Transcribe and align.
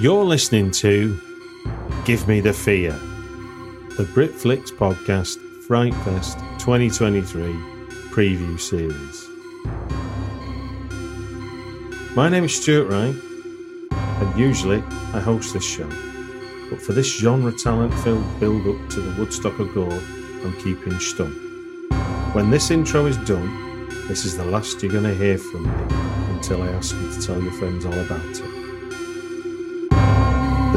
You're 0.00 0.24
listening 0.24 0.70
to 0.70 1.18
Give 2.04 2.28
Me 2.28 2.40
the 2.40 2.52
Fear, 2.52 2.92
the 3.96 4.04
Britflicks 4.14 4.70
podcast 4.70 5.38
Frightfest 5.66 6.38
2023 6.60 7.52
preview 8.12 8.60
series. 8.60 9.28
My 12.14 12.28
name 12.28 12.44
is 12.44 12.54
Stuart 12.54 12.84
Wright, 12.84 13.16
and 13.90 14.38
usually 14.38 14.84
I 15.14 15.18
host 15.18 15.52
this 15.52 15.68
show. 15.68 15.88
But 16.70 16.80
for 16.80 16.92
this 16.92 17.18
genre 17.18 17.50
talent 17.50 17.92
filled 18.04 18.38
build 18.38 18.68
up 18.68 18.90
to 18.90 19.00
the 19.00 19.18
Woodstock 19.18 19.58
of 19.58 19.74
Gore, 19.74 19.90
I'm 19.90 20.52
keeping 20.58 20.92
stum. 20.92 21.34
When 22.36 22.50
this 22.50 22.70
intro 22.70 23.06
is 23.06 23.16
done, 23.16 23.88
this 24.06 24.24
is 24.24 24.36
the 24.36 24.44
last 24.44 24.80
you're 24.80 24.92
going 24.92 25.02
to 25.02 25.14
hear 25.16 25.38
from 25.38 25.64
me 25.64 25.96
until 26.36 26.62
I 26.62 26.68
ask 26.68 26.94
you 26.94 27.12
to 27.12 27.20
tell 27.20 27.42
your 27.42 27.52
friends 27.54 27.84
all 27.84 27.98
about 27.98 28.24
it. 28.24 28.57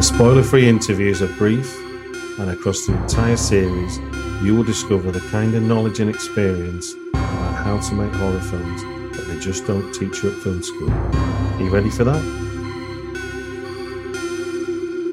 The 0.02 0.08
spoiler 0.08 0.42
free 0.42 0.68
interviews 0.68 1.22
are 1.22 1.32
brief, 1.38 1.78
and 2.40 2.50
across 2.50 2.88
the 2.88 3.00
entire 3.00 3.38
series, 3.38 4.00
you 4.42 4.56
will 4.56 4.64
discover 4.64 5.12
the 5.12 5.20
kind 5.30 5.54
of 5.54 5.62
knowledge 5.62 6.00
and 6.00 6.10
experience 6.10 6.96
about 7.14 7.54
how 7.54 7.80
to 7.80 7.94
make 7.94 8.12
horror 8.14 8.40
films 8.40 8.82
that 9.16 9.28
they 9.28 9.38
just 9.38 9.68
don't 9.68 9.94
teach 9.94 10.24
you 10.24 10.32
at 10.32 10.38
film 10.42 10.64
school. 10.64 10.90
Are 10.90 11.62
you 11.62 11.70
ready 11.70 11.92
for 11.92 12.04
that? 12.04 12.20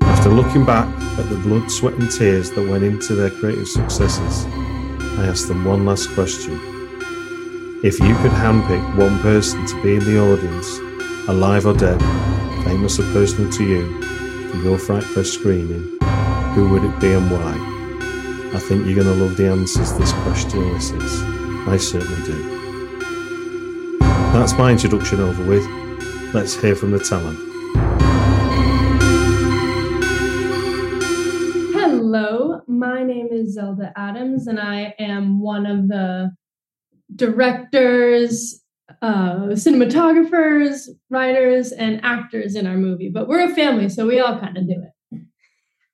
After 0.04 0.30
looking 0.30 0.64
back 0.64 0.88
at 1.18 1.28
the 1.28 1.36
blood, 1.36 1.70
sweat, 1.70 1.92
and 1.92 2.10
tears 2.10 2.50
that 2.52 2.66
went 2.66 2.82
into 2.82 3.14
their 3.14 3.28
creative 3.28 3.68
successes, 3.68 4.46
I 5.18 5.26
asked 5.26 5.48
them 5.48 5.66
one 5.66 5.84
last 5.84 6.08
question. 6.14 6.58
If 7.84 8.00
you 8.00 8.14
could 8.22 8.32
handpick 8.32 8.96
one 8.96 9.20
person 9.20 9.66
to 9.66 9.82
be 9.82 9.96
in 9.96 10.04
the 10.06 10.18
audience, 10.18 10.78
alive 11.28 11.66
or 11.66 11.74
dead, 11.74 12.00
famous 12.64 12.98
or 12.98 13.02
personal 13.12 13.52
to 13.52 13.64
you, 13.64 14.17
your 14.56 14.78
Fright 14.78 15.04
screening, 15.24 15.98
who 16.54 16.68
would 16.70 16.84
it 16.84 17.00
be 17.00 17.12
and 17.12 17.30
why? 17.30 17.54
I 18.54 18.58
think 18.58 18.86
you're 18.86 18.94
going 19.02 19.06
to 19.06 19.24
love 19.24 19.36
the 19.36 19.48
answers 19.48 19.92
this 19.98 20.12
question 20.12 20.62
elicits. 20.62 21.20
I 21.68 21.76
certainly 21.76 22.22
do. 22.24 23.98
That's 24.32 24.54
my 24.54 24.72
introduction 24.72 25.20
over 25.20 25.44
with. 25.46 25.66
Let's 26.34 26.54
hear 26.60 26.74
from 26.74 26.92
the 26.92 26.98
talent. 26.98 27.38
Hello, 31.74 32.62
my 32.66 33.02
name 33.04 33.28
is 33.30 33.54
Zelda 33.54 33.92
Adams, 33.96 34.46
and 34.46 34.58
I 34.58 34.94
am 34.98 35.40
one 35.40 35.66
of 35.66 35.88
the 35.88 36.32
directors, 37.14 38.62
uh, 39.02 39.48
cinematographers, 39.52 40.88
writers, 41.10 41.72
and 41.72 42.00
actors 42.04 42.54
in 42.54 42.66
our 42.66 42.76
movie. 42.76 43.08
But 43.08 43.28
we're 43.28 43.50
a 43.50 43.54
family, 43.54 43.88
so 43.88 44.06
we 44.06 44.20
all 44.20 44.38
kind 44.38 44.56
of 44.56 44.66
do 44.66 44.82
it. 44.82 45.22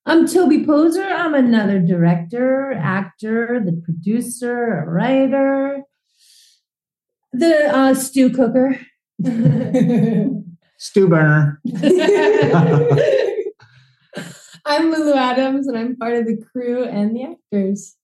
I'm 0.06 0.28
Toby 0.28 0.67
Poser. 0.67 1.05
I'm 1.05 1.34
another 1.34 1.81
director, 1.81 2.72
actor, 2.72 3.61
the 3.65 3.81
producer, 3.84 4.78
a 4.78 4.87
writer, 4.87 5.82
the 7.32 7.75
uh, 7.75 7.94
stew 7.94 8.31
cooker. 8.31 8.78
Stew 10.76 11.09
burner. 11.09 11.61
I'm 14.66 14.91
Lulu 14.91 15.15
Adams, 15.15 15.66
and 15.66 15.78
I'm 15.78 15.97
part 15.97 16.15
of 16.15 16.26
the 16.26 16.37
crew 16.37 16.84
and 16.84 17.16
the 17.16 17.22
actors. 17.22 17.97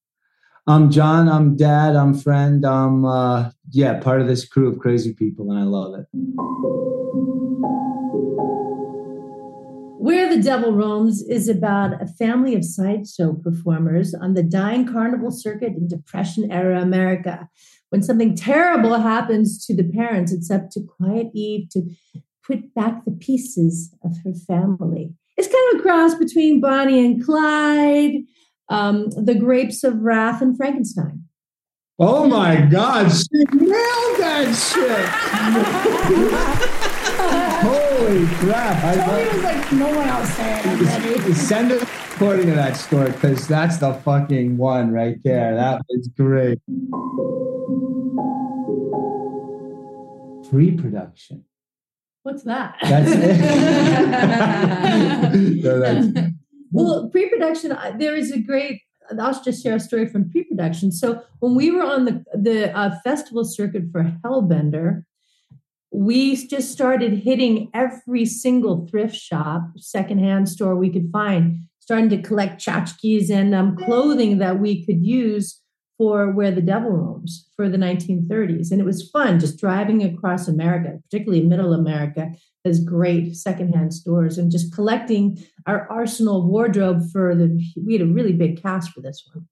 I'm 0.71 0.89
John. 0.89 1.27
I'm 1.27 1.57
dad. 1.57 1.97
I'm 1.97 2.13
friend. 2.13 2.65
I'm 2.65 3.03
uh, 3.03 3.51
yeah, 3.71 3.99
part 3.99 4.21
of 4.21 4.27
this 4.27 4.47
crew 4.47 4.71
of 4.71 4.79
crazy 4.79 5.13
people, 5.13 5.51
and 5.51 5.59
I 5.59 5.63
love 5.63 5.99
it. 5.99 6.05
Where 9.99 10.33
the 10.33 10.41
Devil 10.41 10.71
Roams 10.71 11.23
is 11.23 11.49
about 11.49 12.01
a 12.01 12.07
family 12.07 12.55
of 12.55 12.63
sideshow 12.63 13.33
performers 13.33 14.13
on 14.13 14.33
the 14.33 14.43
dying 14.43 14.87
carnival 14.87 15.29
circuit 15.29 15.73
in 15.75 15.89
Depression 15.89 16.49
era 16.49 16.81
America. 16.81 17.49
When 17.89 18.01
something 18.01 18.33
terrible 18.33 18.97
happens 18.97 19.65
to 19.65 19.75
the 19.75 19.83
parents, 19.83 20.31
it's 20.31 20.49
up 20.49 20.69
to 20.69 20.79
Quiet 20.79 21.31
Eve 21.35 21.67
to 21.71 21.81
put 22.47 22.73
back 22.73 23.03
the 23.03 23.11
pieces 23.11 23.93
of 24.05 24.15
her 24.23 24.33
family. 24.47 25.13
It's 25.35 25.49
kind 25.49 25.73
of 25.73 25.79
a 25.81 25.83
cross 25.83 26.15
between 26.15 26.61
Bonnie 26.61 27.05
and 27.05 27.21
Clyde, 27.25 28.21
um, 28.71 29.09
The 29.11 29.35
Grapes 29.35 29.83
of 29.83 30.01
Wrath, 30.01 30.41
and 30.41 30.57
Frankenstein. 30.57 31.25
Oh 31.99 32.25
my 32.27 32.61
God, 32.61 33.11
she 33.11 33.43
nailed 33.53 34.17
that 34.19 34.55
shit! 34.55 35.07
Holy 37.61 38.25
crap! 38.37 38.83
I 38.83 38.95
Tony 38.95 39.25
love- 39.25 39.33
was 39.35 39.43
like, 39.43 39.71
no 39.73 39.87
one 39.95 40.07
else 40.07 40.29
say 40.33 40.61
it. 40.63 41.35
Send 41.35 41.71
a 41.71 41.77
recording 41.79 42.49
of 42.49 42.55
that 42.55 42.75
story 42.75 43.11
because 43.11 43.47
that's 43.47 43.77
the 43.77 43.93
fucking 43.93 44.57
one 44.57 44.91
right 44.91 45.17
there. 45.23 45.53
That 45.55 45.81
was 45.89 46.07
great. 46.17 46.59
Pre-production. 50.49 51.45
What's 52.23 52.43
that? 52.43 52.75
That's 52.81 53.11
it. 53.13 53.41
No, 55.63 55.79
that's- 55.79 56.31
Well, 56.71 57.09
pre-production, 57.09 57.73
uh, 57.73 57.93
there 57.97 58.15
is 58.15 58.31
a 58.31 58.39
great. 58.39 58.81
I'll 59.19 59.43
just 59.43 59.61
share 59.61 59.75
a 59.75 59.79
story 59.79 60.07
from 60.07 60.29
pre-production. 60.29 60.91
So 60.91 61.21
when 61.39 61.55
we 61.55 61.69
were 61.71 61.83
on 61.83 62.05
the 62.05 62.23
the 62.33 62.75
uh, 62.75 62.95
festival 63.03 63.43
circuit 63.43 63.83
for 63.91 64.03
Hellbender, 64.23 65.03
we 65.91 66.35
just 66.47 66.71
started 66.71 67.19
hitting 67.19 67.69
every 67.73 68.25
single 68.25 68.87
thrift 68.87 69.15
shop, 69.15 69.63
secondhand 69.77 70.47
store 70.47 70.75
we 70.75 70.89
could 70.89 71.09
find, 71.11 71.59
starting 71.79 72.09
to 72.09 72.21
collect 72.21 72.61
tchotchkes 72.61 73.29
and 73.29 73.53
um, 73.53 73.75
clothing 73.75 74.37
that 74.37 74.59
we 74.59 74.85
could 74.85 75.05
use 75.05 75.59
for 76.01 76.31
Where 76.31 76.49
the 76.49 76.63
Devil 76.63 76.89
Roams 76.89 77.47
for 77.55 77.69
the 77.69 77.77
1930s. 77.77 78.71
And 78.71 78.81
it 78.81 78.85
was 78.85 79.07
fun 79.11 79.39
just 79.39 79.59
driving 79.59 80.01
across 80.01 80.47
America, 80.47 80.97
particularly 81.03 81.45
middle 81.45 81.73
America, 81.73 82.31
has 82.65 82.83
great 82.83 83.35
secondhand 83.35 83.93
stores 83.93 84.39
and 84.39 84.49
just 84.49 84.73
collecting 84.73 85.37
our 85.67 85.87
arsenal 85.91 86.47
wardrobe 86.47 87.03
for 87.11 87.35
the 87.35 87.63
we 87.85 87.93
had 87.93 88.01
a 88.01 88.11
really 88.11 88.33
big 88.33 88.59
cast 88.59 88.91
for 88.93 89.01
this 89.01 89.23
one 89.31 89.47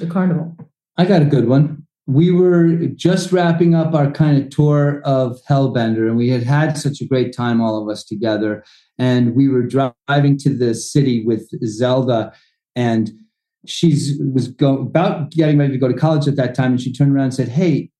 the 0.00 0.06
carnival 0.06 0.56
I 0.96 1.04
got 1.04 1.22
a 1.22 1.26
good 1.26 1.46
one. 1.46 1.86
We 2.08 2.32
were 2.32 2.78
just 2.96 3.30
wrapping 3.30 3.76
up 3.76 3.94
our 3.94 4.10
kind 4.10 4.42
of 4.42 4.50
tour 4.50 5.02
of 5.04 5.38
Hellbender, 5.48 6.08
and 6.08 6.16
we 6.16 6.30
had 6.30 6.42
had 6.42 6.76
such 6.76 7.00
a 7.00 7.06
great 7.06 7.32
time, 7.32 7.60
all 7.60 7.80
of 7.80 7.88
us 7.88 8.02
together. 8.02 8.64
And 8.98 9.36
we 9.36 9.48
were 9.48 9.62
driving 9.62 10.36
to 10.38 10.52
the 10.52 10.74
city 10.74 11.24
with 11.24 11.48
Zelda, 11.64 12.32
and 12.74 13.12
she's 13.66 14.18
was 14.32 14.48
go, 14.48 14.80
about 14.80 15.30
getting 15.30 15.58
ready 15.58 15.72
to 15.72 15.78
go 15.78 15.88
to 15.88 15.94
college 15.94 16.26
at 16.28 16.36
that 16.36 16.54
time. 16.54 16.72
And 16.72 16.80
she 16.80 16.92
turned 16.92 17.14
around 17.14 17.24
and 17.24 17.34
said, 17.34 17.48
"Hey, 17.48 17.90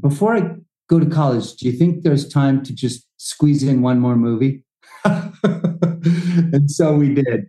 before 0.00 0.36
I 0.36 0.56
go 0.88 0.98
to 0.98 1.06
college, 1.06 1.56
do 1.56 1.66
you 1.66 1.72
think 1.72 2.02
there's 2.02 2.28
time 2.28 2.62
to 2.64 2.74
just 2.74 3.06
squeeze 3.16 3.62
in 3.62 3.82
one 3.82 4.00
more 4.00 4.16
movie?" 4.16 4.64
and 5.04 6.70
so 6.70 6.94
we 6.94 7.14
did. 7.14 7.46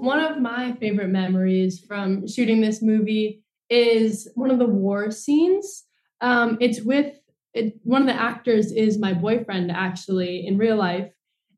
One 0.00 0.18
of 0.18 0.40
my 0.40 0.72
favorite 0.80 1.10
memories 1.10 1.80
from 1.80 2.26
shooting 2.26 2.60
this 2.60 2.82
movie 2.82 3.42
is 3.70 4.28
one 4.34 4.50
of 4.50 4.58
the 4.58 4.66
war 4.66 5.10
scenes. 5.10 5.84
Um, 6.20 6.58
it's 6.60 6.82
with 6.82 7.14
it, 7.54 7.74
one 7.84 8.02
of 8.02 8.08
the 8.08 8.20
actors 8.20 8.72
is 8.72 8.98
my 8.98 9.12
boyfriend 9.12 9.70
actually 9.70 10.46
in 10.46 10.58
real 10.58 10.76
life, 10.76 11.12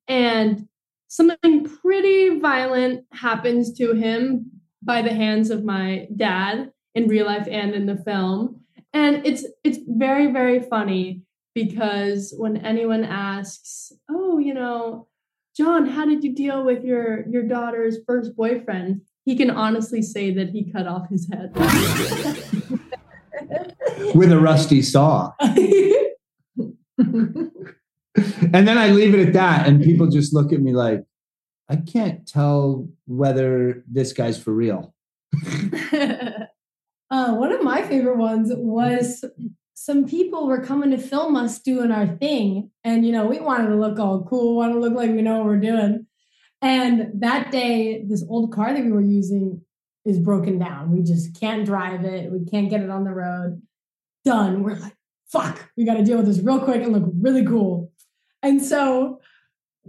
and 0.08 0.68
something 1.14 1.64
pretty 1.64 2.40
violent 2.40 3.04
happens 3.12 3.72
to 3.74 3.92
him 3.92 4.50
by 4.82 5.00
the 5.00 5.14
hands 5.14 5.50
of 5.50 5.64
my 5.64 6.08
dad 6.16 6.72
in 6.96 7.06
real 7.06 7.26
life 7.26 7.46
and 7.48 7.72
in 7.72 7.86
the 7.86 7.96
film, 7.96 8.60
and 8.92 9.24
it's 9.24 9.46
it's 9.62 9.78
very 9.86 10.32
very 10.32 10.60
funny 10.60 11.22
because 11.54 12.34
when 12.36 12.56
anyone 12.58 13.04
asks, 13.04 13.92
oh, 14.10 14.38
you 14.38 14.52
know, 14.52 15.06
John, 15.56 15.86
how 15.86 16.04
did 16.04 16.24
you 16.24 16.34
deal 16.34 16.64
with 16.64 16.84
your 16.84 17.28
your 17.28 17.44
daughter's 17.44 17.98
first 18.06 18.34
boyfriend? 18.34 19.02
He 19.24 19.36
can 19.36 19.50
honestly 19.50 20.02
say 20.02 20.32
that 20.32 20.50
he 20.50 20.68
cut 20.70 20.88
off 20.88 21.08
his 21.08 21.30
head. 21.30 21.54
with 24.14 24.32
a 24.32 24.40
rusty 24.40 24.82
saw. 24.82 25.32
and 28.54 28.68
then 28.68 28.78
I 28.78 28.90
leave 28.90 29.14
it 29.14 29.26
at 29.26 29.32
that, 29.32 29.66
and 29.66 29.82
people 29.82 30.06
just 30.06 30.32
look 30.32 30.52
at 30.52 30.60
me 30.60 30.72
like, 30.72 31.04
I 31.68 31.74
can't 31.74 32.26
tell 32.26 32.88
whether 33.06 33.82
this 33.90 34.12
guy's 34.12 34.40
for 34.40 34.52
real. 34.52 34.94
uh, 35.92 37.34
one 37.34 37.50
of 37.50 37.64
my 37.64 37.82
favorite 37.82 38.16
ones 38.16 38.52
was 38.54 39.24
some 39.74 40.06
people 40.06 40.46
were 40.46 40.62
coming 40.62 40.92
to 40.92 40.98
film 40.98 41.34
us 41.34 41.58
doing 41.58 41.90
our 41.90 42.06
thing. 42.06 42.70
And, 42.84 43.04
you 43.04 43.10
know, 43.10 43.26
we 43.26 43.40
wanted 43.40 43.68
to 43.68 43.76
look 43.76 43.98
all 43.98 44.24
cool, 44.24 44.56
want 44.56 44.72
to 44.72 44.78
look 44.78 44.94
like 44.94 45.10
we 45.10 45.22
know 45.22 45.38
what 45.38 45.46
we're 45.46 45.58
doing. 45.58 46.06
And 46.62 47.10
that 47.20 47.50
day, 47.50 48.04
this 48.08 48.24
old 48.28 48.52
car 48.52 48.72
that 48.72 48.84
we 48.84 48.92
were 48.92 49.00
using 49.00 49.62
is 50.04 50.20
broken 50.20 50.60
down. 50.60 50.92
We 50.92 51.02
just 51.02 51.38
can't 51.40 51.66
drive 51.66 52.04
it. 52.04 52.30
We 52.30 52.44
can't 52.44 52.70
get 52.70 52.82
it 52.82 52.90
on 52.90 53.04
the 53.04 53.10
road. 53.10 53.62
Done. 54.24 54.62
We're 54.62 54.76
like, 54.76 54.96
fuck, 55.26 55.70
we 55.76 55.84
got 55.84 55.94
to 55.94 56.04
deal 56.04 56.18
with 56.18 56.26
this 56.26 56.38
real 56.38 56.60
quick 56.60 56.82
and 56.82 56.92
look 56.92 57.10
really 57.20 57.44
cool. 57.44 57.83
And 58.44 58.62
so 58.62 59.20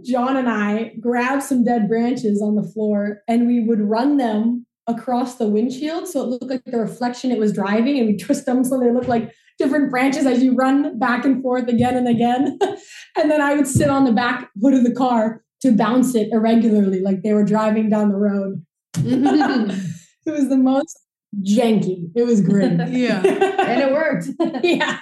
John 0.02 0.36
and 0.36 0.48
I 0.48 0.94
grabbed 0.98 1.42
some 1.42 1.62
dead 1.62 1.88
branches 1.88 2.42
on 2.42 2.56
the 2.56 2.62
floor 2.62 3.22
and 3.28 3.46
we 3.46 3.60
would 3.60 3.80
run 3.80 4.16
them 4.16 4.66
across 4.88 5.34
the 5.36 5.48
windshield 5.48 6.06
so 6.06 6.22
it 6.22 6.28
looked 6.28 6.44
like 6.44 6.64
the 6.64 6.78
reflection 6.78 7.32
it 7.32 7.38
was 7.38 7.52
driving 7.52 7.98
and 7.98 8.06
we 8.06 8.16
twist 8.18 8.46
them 8.46 8.64
so 8.64 8.78
they 8.78 8.90
look 8.90 9.08
like 9.08 9.32
different 9.58 9.90
branches 9.90 10.26
as 10.26 10.42
you 10.42 10.54
run 10.54 10.98
back 10.98 11.24
and 11.24 11.42
forth 11.42 11.68
again 11.68 11.96
and 11.96 12.08
again. 12.08 12.58
and 13.16 13.30
then 13.30 13.40
I 13.40 13.54
would 13.54 13.66
sit 13.66 13.88
on 13.88 14.04
the 14.04 14.12
back 14.12 14.50
hood 14.60 14.74
of 14.74 14.84
the 14.84 14.94
car 14.94 15.42
to 15.62 15.72
bounce 15.72 16.14
it 16.14 16.28
irregularly 16.30 17.00
like 17.00 17.22
they 17.22 17.32
were 17.32 17.44
driving 17.44 17.88
down 17.88 18.10
the 18.10 18.16
road. 18.16 18.64
it 18.96 20.30
was 20.30 20.48
the 20.48 20.56
most 20.56 20.98
janky. 21.42 22.10
It 22.14 22.24
was 22.24 22.40
great. 22.40 22.72
yeah. 22.90 23.22
and 23.24 23.82
it 23.82 23.92
worked. 23.92 24.28
yeah. 24.62 25.00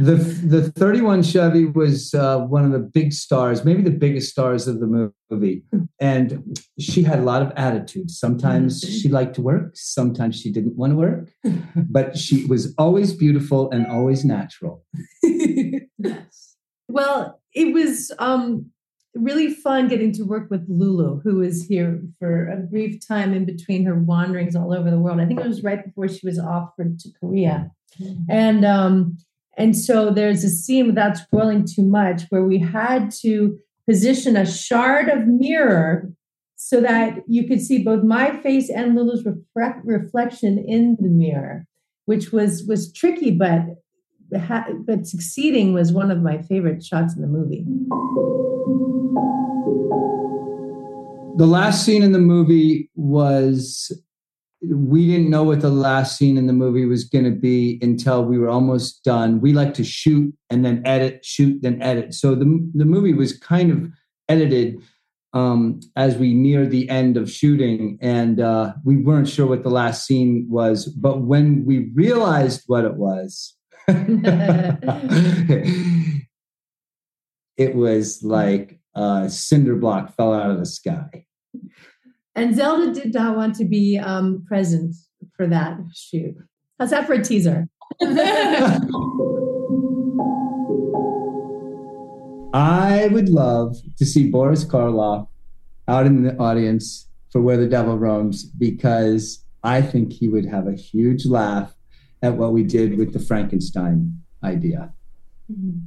The 0.00 0.14
the 0.14 0.72
31 0.72 1.22
Chevy 1.22 1.66
was 1.66 2.14
uh, 2.14 2.38
one 2.38 2.64
of 2.64 2.72
the 2.72 2.78
big 2.78 3.12
stars, 3.12 3.64
maybe 3.64 3.82
the 3.82 3.90
biggest 3.90 4.30
stars 4.30 4.66
of 4.66 4.80
the 4.80 5.12
movie. 5.30 5.62
And 6.00 6.58
she 6.78 7.02
had 7.02 7.18
a 7.18 7.22
lot 7.22 7.42
of 7.42 7.52
attitude. 7.56 8.10
Sometimes 8.10 8.80
she 8.80 9.08
liked 9.08 9.34
to 9.34 9.42
work, 9.42 9.72
sometimes 9.74 10.40
she 10.40 10.50
didn't 10.50 10.76
want 10.76 10.92
to 10.92 10.96
work, 10.96 11.30
but 11.74 12.16
she 12.16 12.46
was 12.46 12.74
always 12.78 13.12
beautiful 13.12 13.70
and 13.70 13.86
always 13.86 14.24
natural. 14.24 14.84
yes. 15.22 16.46
Well, 16.92 17.40
it 17.54 17.72
was 17.72 18.10
um, 18.18 18.72
really 19.14 19.54
fun 19.54 19.86
getting 19.86 20.12
to 20.14 20.24
work 20.24 20.50
with 20.50 20.66
Lulu, 20.68 21.20
who 21.20 21.36
was 21.36 21.64
here 21.64 22.02
for 22.18 22.48
a 22.48 22.56
brief 22.56 23.06
time 23.06 23.32
in 23.32 23.44
between 23.44 23.84
her 23.84 23.94
wanderings 23.94 24.56
all 24.56 24.74
over 24.74 24.90
the 24.90 24.98
world. 24.98 25.20
I 25.20 25.26
think 25.26 25.38
it 25.38 25.46
was 25.46 25.62
right 25.62 25.84
before 25.84 26.08
she 26.08 26.26
was 26.26 26.40
offered 26.40 26.98
to 26.98 27.10
Korea. 27.20 27.70
Mm-hmm. 28.00 28.22
And 28.28 28.64
um, 28.64 29.18
and 29.56 29.76
so 29.76 30.10
there's 30.10 30.44
a 30.44 30.48
scene 30.48 30.86
without 30.86 31.16
spoiling 31.16 31.66
too 31.66 31.82
much 31.82 32.22
where 32.30 32.44
we 32.44 32.58
had 32.58 33.10
to 33.22 33.58
position 33.88 34.36
a 34.36 34.46
shard 34.46 35.08
of 35.08 35.26
mirror 35.26 36.12
so 36.56 36.80
that 36.80 37.20
you 37.26 37.48
could 37.48 37.60
see 37.60 37.82
both 37.82 38.04
my 38.04 38.36
face 38.42 38.70
and 38.70 38.94
Lulu's 38.94 39.24
refre- 39.24 39.80
reflection 39.82 40.58
in 40.58 40.96
the 41.00 41.08
mirror, 41.08 41.66
which 42.04 42.32
was 42.32 42.64
was 42.66 42.92
tricky, 42.92 43.30
but 43.30 43.62
but 44.30 45.06
succeeding 45.06 45.72
was 45.72 45.92
one 45.92 46.10
of 46.10 46.22
my 46.22 46.40
favorite 46.42 46.84
shots 46.84 47.16
in 47.16 47.22
the 47.22 47.26
movie. 47.26 47.64
The 51.38 51.46
last 51.46 51.84
scene 51.84 52.02
in 52.02 52.12
the 52.12 52.18
movie 52.18 52.90
was 52.94 53.90
we 54.62 55.06
didn't 55.06 55.30
know 55.30 55.42
what 55.42 55.60
the 55.60 55.70
last 55.70 56.18
scene 56.18 56.36
in 56.36 56.46
the 56.46 56.52
movie 56.52 56.84
was 56.84 57.04
going 57.04 57.24
to 57.24 57.30
be 57.30 57.78
until 57.80 58.24
we 58.24 58.38
were 58.38 58.50
almost 58.50 59.02
done. 59.04 59.40
We 59.40 59.52
like 59.52 59.72
to 59.74 59.84
shoot 59.84 60.34
and 60.50 60.64
then 60.64 60.82
edit, 60.84 61.24
shoot, 61.24 61.62
then 61.62 61.80
edit. 61.80 62.12
So 62.14 62.34
the, 62.34 62.70
the 62.74 62.84
movie 62.84 63.14
was 63.14 63.38
kind 63.38 63.70
of 63.70 63.90
edited 64.28 64.82
um, 65.32 65.80
as 65.96 66.16
we 66.16 66.34
near 66.34 66.66
the 66.66 66.88
end 66.90 67.16
of 67.16 67.30
shooting, 67.30 67.98
and 68.00 68.40
uh, 68.40 68.74
we 68.84 68.96
weren't 68.96 69.28
sure 69.28 69.46
what 69.46 69.62
the 69.62 69.70
last 69.70 70.04
scene 70.04 70.46
was. 70.48 70.86
But 70.86 71.20
when 71.22 71.64
we 71.64 71.90
realized 71.94 72.64
what 72.66 72.84
it 72.84 72.94
was, 72.94 73.54
it 77.56 77.74
was 77.74 78.22
like 78.24 78.80
a 78.94 79.30
cinder 79.30 79.76
block 79.76 80.16
fell 80.16 80.34
out 80.34 80.50
of 80.50 80.58
the 80.58 80.66
sky. 80.66 81.26
And 82.34 82.54
Zelda 82.54 82.92
did 82.92 83.12
not 83.12 83.36
want 83.36 83.56
to 83.56 83.64
be 83.64 83.98
um, 83.98 84.44
present 84.46 84.94
for 85.36 85.46
that 85.48 85.78
shoot. 85.94 86.36
How's 86.78 86.90
that 86.90 87.06
for 87.06 87.14
a 87.14 87.22
teaser? 87.22 87.68
I 92.52 93.08
would 93.12 93.28
love 93.28 93.76
to 93.98 94.06
see 94.06 94.30
Boris 94.30 94.64
Karloff 94.64 95.28
out 95.88 96.06
in 96.06 96.22
the 96.22 96.36
audience 96.38 97.08
for 97.30 97.40
Where 97.40 97.56
the 97.56 97.68
Devil 97.68 97.98
Roams 97.98 98.44
because 98.44 99.44
I 99.62 99.82
think 99.82 100.12
he 100.12 100.28
would 100.28 100.46
have 100.46 100.66
a 100.66 100.74
huge 100.74 101.26
laugh 101.26 101.74
at 102.22 102.34
what 102.34 102.52
we 102.52 102.62
did 102.64 102.96
with 102.98 103.12
the 103.12 103.18
Frankenstein 103.18 104.20
idea. 104.42 104.92
Mm-hmm. 105.50 105.78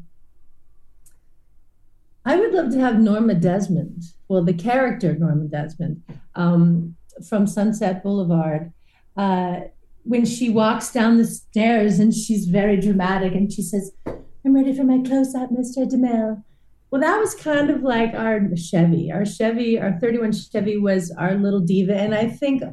I 2.26 2.38
would 2.38 2.54
love 2.54 2.72
to 2.72 2.80
have 2.80 3.00
Norma 3.00 3.36
Desmond, 3.36 4.04
well, 4.30 4.44
the 4.44 4.54
character 4.54 5.16
Norma 5.16 5.46
Desmond 5.46 6.04
um, 6.36 6.96
from 7.28 7.48
Sunset 7.48 8.02
Boulevard. 8.02 8.72
Uh, 9.18 9.62
when 10.04 10.26
she 10.26 10.50
walks 10.50 10.92
down 10.92 11.18
the 11.18 11.26
stairs 11.26 12.00
and 12.00 12.14
she's 12.14 12.46
very 12.46 12.78
dramatic 12.78 13.34
and 13.34 13.52
she 13.52 13.62
says, 13.62 13.92
I'm 14.06 14.56
ready 14.56 14.76
for 14.76 14.84
my 14.84 15.00
close 15.00 15.34
up, 15.34 15.50
Mr. 15.50 15.90
DeMille. 15.90 16.44
Well, 16.92 17.02
that 17.02 17.18
was 17.18 17.34
kind 17.34 17.70
of 17.70 17.82
like 17.82 18.14
our 18.14 18.40
Chevy. 18.56 19.12
Our 19.12 19.26
Chevy, 19.26 19.80
our 19.80 19.98
31 20.00 20.34
Chevy 20.34 20.78
was 20.78 21.12
our 21.12 21.36
little 21.36 21.62
diva. 21.62 21.96
And 21.96 22.14
I 22.14 22.28
think 22.28 22.64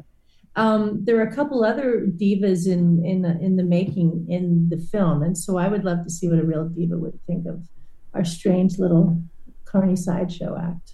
um, 0.55 1.03
there 1.03 1.17
are 1.17 1.27
a 1.27 1.33
couple 1.33 1.63
other 1.63 2.05
divas 2.05 2.67
in, 2.67 3.03
in, 3.05 3.25
in 3.41 3.55
the 3.55 3.63
making 3.63 4.27
in 4.29 4.69
the 4.69 4.77
film. 4.77 5.23
And 5.23 5.37
so 5.37 5.57
I 5.57 5.69
would 5.69 5.85
love 5.85 6.03
to 6.03 6.09
see 6.09 6.29
what 6.29 6.39
a 6.39 6.43
real 6.43 6.67
diva 6.67 6.97
would 6.97 7.19
think 7.25 7.47
of 7.47 7.63
our 8.13 8.25
strange 8.25 8.77
little 8.77 9.21
Carney 9.71 9.95
sideshow 9.95 10.57
act. 10.57 10.93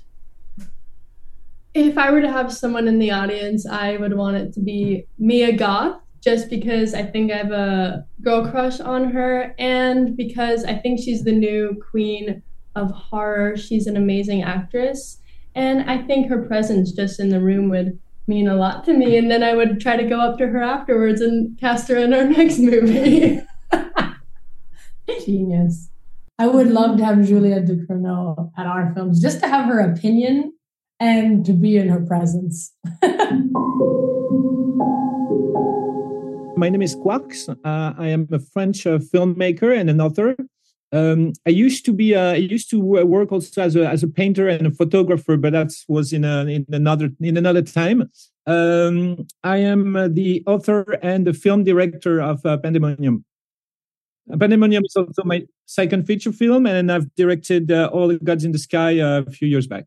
If 1.74 1.98
I 1.98 2.12
were 2.12 2.22
to 2.22 2.32
have 2.32 2.52
someone 2.54 2.88
in 2.88 3.00
the 3.00 3.12
audience, 3.12 3.66
I 3.66 3.98
would 3.98 4.16
want 4.16 4.38
it 4.38 4.54
to 4.54 4.60
be 4.60 5.06
Mia 5.20 5.56
Goth, 5.56 6.00
just 6.22 6.50
because 6.50 6.94
I 6.94 7.04
think 7.04 7.32
I 7.32 7.38
have 7.38 7.52
a 7.52 8.06
girl 8.22 8.50
crush 8.50 8.80
on 8.80 9.12
her, 9.12 9.56
and 9.60 10.16
because 10.16 10.64
I 10.64 10.76
think 10.76 11.00
she's 11.00 11.24
the 11.24 11.32
new 11.32 11.82
queen 11.92 12.42
of 12.76 12.92
horror. 12.92 13.58
She's 13.58 13.88
an 13.88 13.98
amazing 13.98 14.44
actress, 14.44 15.20
and 15.56 15.90
I 15.90 16.02
think 16.04 16.30
her 16.30 16.44
presence 16.44 16.92
just 16.92 17.20
in 17.20 17.30
the 17.30 17.42
room 17.42 17.70
would 17.70 18.00
mean 18.28 18.48
a 18.48 18.56
lot 18.56 18.84
to 18.86 18.94
me. 18.94 19.18
And 19.18 19.32
then 19.32 19.42
I 19.42 19.54
would 19.54 19.80
try 19.80 19.96
to 19.96 20.04
go 20.04 20.20
up 20.20 20.38
to 20.38 20.48
her 20.48 20.62
afterwards 20.62 21.22
and 21.22 21.58
cast 21.60 21.88
her 21.88 21.98
in 21.98 22.14
our 22.14 22.24
next 22.38 22.60
movie. 22.60 23.42
Genius. 25.26 25.90
I 26.40 26.46
would 26.46 26.68
love 26.68 26.98
to 26.98 27.06
have 27.06 27.26
Juliette 27.26 27.66
Ducournau 27.66 28.52
at 28.56 28.68
our 28.68 28.94
films 28.94 29.20
just 29.20 29.40
to 29.40 29.48
have 29.48 29.66
her 29.66 29.80
opinion 29.80 30.54
and 31.00 31.44
to 31.46 31.54
be 31.54 31.78
in 31.78 31.90
her 31.90 32.00
presence. 32.00 32.74
My 36.56 36.70
name 36.70 36.84
is 36.84 36.96
Quarxx. 36.96 37.50
Uh, 37.50 37.94
I 37.98 38.10
am 38.10 38.28
a 38.32 38.38
French 38.38 38.86
uh, 38.86 39.00
filmmaker 39.00 39.76
and 39.76 39.90
an 39.90 40.00
author. 40.00 40.36
Um, 40.92 41.34
I 41.48 41.50
used 41.50 41.86
to 41.86 41.94
be 41.94 42.14
uh, 42.16 42.34
I 42.34 42.36
used 42.36 42.70
to 42.70 42.80
work 42.80 43.32
also 43.32 43.62
as 43.62 43.76
a 43.76 43.88
as 43.88 44.04
a 44.04 44.08
painter 44.08 44.48
and 44.48 44.68
a 44.68 44.72
photographer, 44.72 45.38
but 45.38 45.54
that 45.54 45.72
was 45.88 46.14
in 46.14 46.24
a, 46.24 46.46
in 46.46 46.66
another 46.72 47.10
in 47.20 47.36
another 47.36 47.64
time. 47.64 48.10
Um, 48.46 49.28
I 49.44 49.58
am 49.58 49.96
uh, 49.96 50.08
the 50.08 50.44
author 50.46 50.84
and 51.02 51.26
the 51.26 51.34
film 51.34 51.64
director 51.64 52.22
of 52.22 52.46
uh, 52.46 52.58
Pandemonium. 52.58 53.26
Pandemonium 54.36 54.84
is 54.84 54.96
also 54.96 55.24
my 55.24 55.46
second 55.66 56.06
feature 56.06 56.32
film, 56.32 56.66
and 56.66 56.92
I've 56.92 57.14
directed 57.16 57.72
uh, 57.72 57.90
All 57.94 58.10
the 58.10 58.20
Gods 58.20 58.44
in 58.44 58.52
the 58.52 58.60
Sky 58.60 59.00
uh, 59.00 59.24
a 59.26 59.32
few 59.32 59.48
years 59.48 59.68
back. 59.68 59.86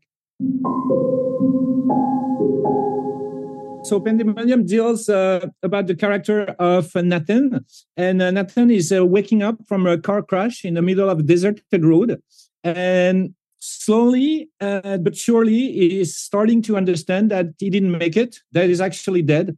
So 3.83 3.99
Pandemonium 3.99 4.65
deals 4.65 5.09
uh, 5.09 5.47
about 5.61 5.87
the 5.87 5.95
character 5.95 6.55
of 6.59 6.93
Nathan, 6.95 7.65
and 7.97 8.21
uh, 8.21 8.31
Nathan 8.31 8.71
is 8.71 8.91
uh, 8.91 9.05
waking 9.05 9.43
up 9.43 9.57
from 9.67 9.85
a 9.85 9.97
car 9.97 10.21
crash 10.23 10.65
in 10.65 10.73
the 10.73 10.81
middle 10.81 11.09
of 11.09 11.19
a 11.19 11.23
deserted 11.23 11.85
road, 11.85 12.21
and 12.63 13.35
slowly 13.59 14.49
uh, 14.59 14.97
but 14.97 15.15
surely 15.15 15.71
he 15.71 15.99
is 16.01 16.17
starting 16.17 16.63
to 16.63 16.77
understand 16.77 17.29
that 17.29 17.47
he 17.59 17.69
didn't 17.69 17.91
make 17.91 18.17
it, 18.17 18.39
that 18.53 18.69
he's 18.69 18.81
actually 18.81 19.21
dead, 19.21 19.55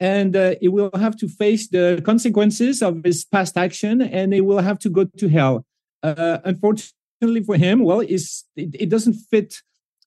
and 0.00 0.34
uh, 0.34 0.54
he 0.60 0.68
will 0.68 0.90
have 0.94 1.16
to 1.16 1.28
face 1.28 1.68
the 1.68 2.02
consequences 2.04 2.82
of 2.82 3.02
his 3.04 3.24
past 3.24 3.56
action 3.56 4.00
and 4.00 4.32
he 4.32 4.40
will 4.40 4.60
have 4.60 4.78
to 4.78 4.88
go 4.88 5.04
to 5.04 5.28
hell 5.28 5.64
uh, 6.02 6.38
unfortunately 6.44 7.42
for 7.44 7.56
him 7.56 7.84
well 7.84 8.00
it, 8.00 8.22
it, 8.56 8.88
doesn't 8.88 9.14
fit 9.30 9.60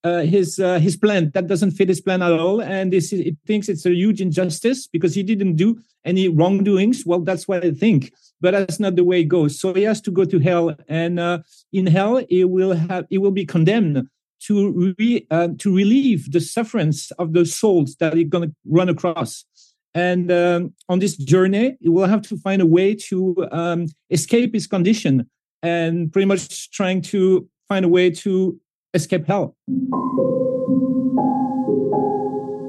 uh, 0.03 0.21
his 0.21 0.59
uh, 0.59 0.79
his 0.79 0.97
plan 0.97 1.31
that 1.33 1.47
doesn't 1.47 1.71
fit 1.71 1.87
his 1.87 2.01
plan 2.01 2.21
at 2.21 2.33
all, 2.33 2.61
and 2.61 2.91
this 2.91 3.13
it 3.13 3.37
thinks 3.47 3.69
it's 3.69 3.85
a 3.85 3.93
huge 3.93 4.19
injustice 4.19 4.85
because 4.85 5.15
he 5.15 5.23
didn't 5.23 5.55
do 5.55 5.79
any 6.03 6.27
wrongdoings. 6.27 7.03
Well, 7.05 7.21
that's 7.21 7.47
what 7.47 7.63
I 7.63 7.71
think, 7.71 8.11
but 8.41 8.51
that's 8.51 8.79
not 8.79 8.95
the 8.95 9.03
way 9.03 9.21
it 9.21 9.29
goes. 9.29 9.59
So 9.59 9.73
he 9.73 9.83
has 9.83 10.01
to 10.01 10.11
go 10.11 10.25
to 10.25 10.39
hell, 10.39 10.75
and 10.89 11.19
uh, 11.19 11.39
in 11.71 11.87
hell 11.87 12.21
he 12.29 12.43
will 12.43 12.73
have 12.73 13.05
he 13.09 13.17
will 13.17 13.31
be 13.31 13.45
condemned 13.45 14.09
to 14.41 14.93
re, 14.99 15.25
uh, 15.31 15.49
to 15.59 15.73
relieve 15.73 16.31
the 16.31 16.41
sufferance 16.41 17.11
of 17.11 17.31
the 17.31 17.45
souls 17.45 17.95
that 18.01 18.13
he's 18.13 18.27
going 18.27 18.49
to 18.49 18.55
run 18.65 18.89
across. 18.89 19.45
And 19.95 20.31
um, 20.31 20.73
on 20.89 20.99
this 20.99 21.15
journey, 21.15 21.77
he 21.79 21.89
will 21.89 22.07
have 22.07 22.21
to 22.23 22.37
find 22.37 22.61
a 22.61 22.65
way 22.65 22.95
to 22.95 23.47
um, 23.51 23.87
escape 24.09 24.53
his 24.53 24.67
condition 24.67 25.29
and 25.61 26.11
pretty 26.11 26.25
much 26.25 26.71
trying 26.71 27.01
to 27.01 27.47
find 27.69 27.85
a 27.85 27.89
way 27.89 28.09
to 28.09 28.59
escape 28.93 29.27
hell 29.27 29.55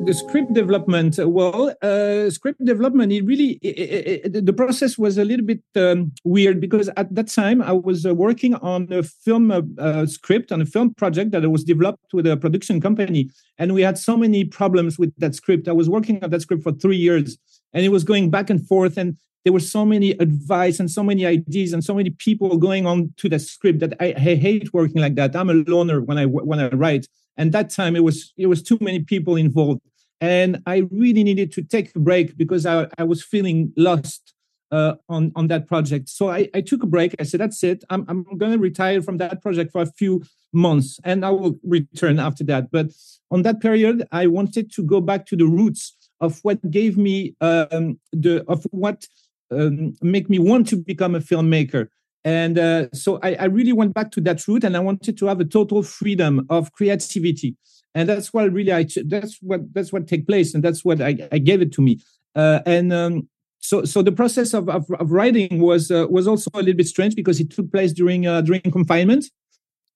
the 0.06 0.14
script 0.14 0.52
development 0.52 1.18
well 1.18 1.74
uh, 1.82 2.28
script 2.30 2.62
development 2.64 3.12
it 3.12 3.24
really 3.24 3.58
it, 3.62 4.20
it, 4.24 4.46
the 4.46 4.52
process 4.52 4.98
was 4.98 5.18
a 5.18 5.24
little 5.24 5.46
bit 5.46 5.62
um, 5.76 6.12
weird 6.24 6.60
because 6.60 6.88
at 6.96 7.14
that 7.14 7.28
time 7.28 7.62
i 7.62 7.72
was 7.72 8.04
uh, 8.04 8.14
working 8.14 8.54
on 8.56 8.86
a 8.92 9.02
film 9.02 9.50
uh, 9.50 9.62
uh, 9.78 10.06
script 10.06 10.52
on 10.52 10.60
a 10.60 10.66
film 10.66 10.92
project 10.94 11.30
that 11.30 11.48
was 11.48 11.64
developed 11.64 12.12
with 12.12 12.26
a 12.26 12.36
production 12.36 12.80
company. 12.80 13.30
And 13.58 13.74
we 13.74 13.82
had 13.82 13.98
so 13.98 14.16
many 14.16 14.44
problems 14.44 14.98
with 14.98 15.12
that 15.18 15.34
script. 15.34 15.68
I 15.68 15.72
was 15.72 15.88
working 15.88 16.22
on 16.22 16.30
that 16.30 16.42
script 16.42 16.62
for 16.62 16.72
three 16.72 16.96
years 16.96 17.38
and 17.72 17.84
it 17.84 17.90
was 17.90 18.04
going 18.04 18.30
back 18.30 18.50
and 18.50 18.66
forth 18.66 18.96
and 18.96 19.16
there 19.44 19.52
were 19.52 19.60
so 19.60 19.84
many 19.84 20.12
advice 20.12 20.80
and 20.80 20.90
so 20.90 21.02
many 21.02 21.26
ideas 21.26 21.74
and 21.74 21.84
so 21.84 21.94
many 21.94 22.10
people 22.10 22.56
going 22.56 22.86
on 22.86 23.12
to 23.18 23.28
the 23.28 23.38
script 23.38 23.80
that 23.80 23.92
I, 24.00 24.14
I 24.16 24.34
hate 24.34 24.72
working 24.72 25.02
like 25.02 25.16
that. 25.16 25.36
I'm 25.36 25.50
a 25.50 25.54
loner 25.54 26.00
when 26.00 26.16
i 26.16 26.24
when 26.24 26.60
i 26.60 26.68
write. 26.68 27.06
And 27.36 27.52
that 27.52 27.68
time 27.68 27.94
it 27.94 28.04
was 28.04 28.32
it 28.38 28.46
was 28.46 28.62
too 28.62 28.78
many 28.80 29.00
people 29.00 29.36
involved 29.36 29.82
and 30.24 30.62
I 30.66 30.88
really 30.90 31.22
needed 31.22 31.52
to 31.52 31.62
take 31.62 31.94
a 31.94 31.98
break 31.98 32.38
because 32.38 32.64
I, 32.64 32.86
I 32.96 33.04
was 33.04 33.22
feeling 33.22 33.72
lost 33.76 34.32
uh, 34.72 34.94
on 35.10 35.32
on 35.36 35.48
that 35.48 35.66
project. 35.66 36.08
So 36.08 36.30
I, 36.30 36.48
I 36.54 36.62
took 36.62 36.82
a 36.82 36.86
break. 36.86 37.14
I 37.20 37.24
said, 37.24 37.40
"That's 37.40 37.62
it. 37.62 37.84
I'm 37.90 38.06
I'm 38.08 38.22
going 38.38 38.52
to 38.52 38.58
retire 38.58 39.02
from 39.02 39.18
that 39.18 39.42
project 39.42 39.70
for 39.72 39.82
a 39.82 39.92
few 40.00 40.22
months, 40.52 40.98
and 41.04 41.26
I 41.26 41.30
will 41.30 41.56
return 41.62 42.18
after 42.18 42.42
that." 42.44 42.70
But 42.70 42.86
on 43.30 43.42
that 43.42 43.60
period, 43.60 44.08
I 44.12 44.26
wanted 44.26 44.72
to 44.72 44.82
go 44.82 45.02
back 45.02 45.26
to 45.26 45.36
the 45.36 45.46
roots 45.46 45.94
of 46.20 46.40
what 46.42 46.58
gave 46.70 46.96
me 46.96 47.36
um, 47.42 48.00
the 48.12 48.44
of 48.48 48.64
what 48.70 49.06
um, 49.50 49.94
make 50.00 50.30
me 50.30 50.38
want 50.38 50.68
to 50.68 50.76
become 50.76 51.14
a 51.14 51.20
filmmaker. 51.20 51.88
And 52.26 52.58
uh, 52.58 52.86
so 52.94 53.18
I, 53.22 53.34
I 53.34 53.44
really 53.44 53.74
went 53.74 53.92
back 53.92 54.10
to 54.12 54.22
that 54.22 54.48
root, 54.48 54.64
and 54.64 54.74
I 54.74 54.80
wanted 54.80 55.18
to 55.18 55.26
have 55.26 55.40
a 55.40 55.44
total 55.44 55.82
freedom 55.82 56.46
of 56.48 56.72
creativity 56.72 57.56
and 57.94 58.08
that's 58.08 58.32
what 58.32 58.52
really 58.52 58.72
I 58.72 58.86
that's 59.06 59.38
what 59.40 59.72
that's 59.72 59.92
what 59.92 60.08
take 60.08 60.26
place, 60.26 60.54
and 60.54 60.62
that's 60.62 60.84
what 60.84 61.00
I, 61.00 61.16
I 61.30 61.38
gave 61.38 61.62
it 61.62 61.72
to 61.72 61.82
me. 61.82 62.00
Uh, 62.34 62.60
and 62.66 62.92
um, 62.92 63.28
so 63.60 63.84
so 63.84 64.02
the 64.02 64.12
process 64.12 64.54
of 64.54 64.68
of, 64.68 64.90
of 64.90 65.10
writing 65.10 65.60
was 65.60 65.90
uh, 65.90 66.06
was 66.10 66.26
also 66.26 66.50
a 66.54 66.58
little 66.58 66.74
bit 66.74 66.88
strange 66.88 67.14
because 67.14 67.40
it 67.40 67.50
took 67.50 67.70
place 67.70 67.92
during 67.92 68.26
uh, 68.26 68.40
during 68.40 68.62
confinement. 68.62 69.26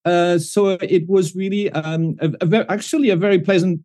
Uh, 0.05 0.39
so 0.39 0.71
it 0.81 1.09
was 1.09 1.35
really 1.35 1.71
um, 1.73 2.17
a, 2.21 2.31
a 2.41 2.71
actually 2.71 3.11
a 3.11 3.17
very 3.17 3.39
pleasant 3.39 3.81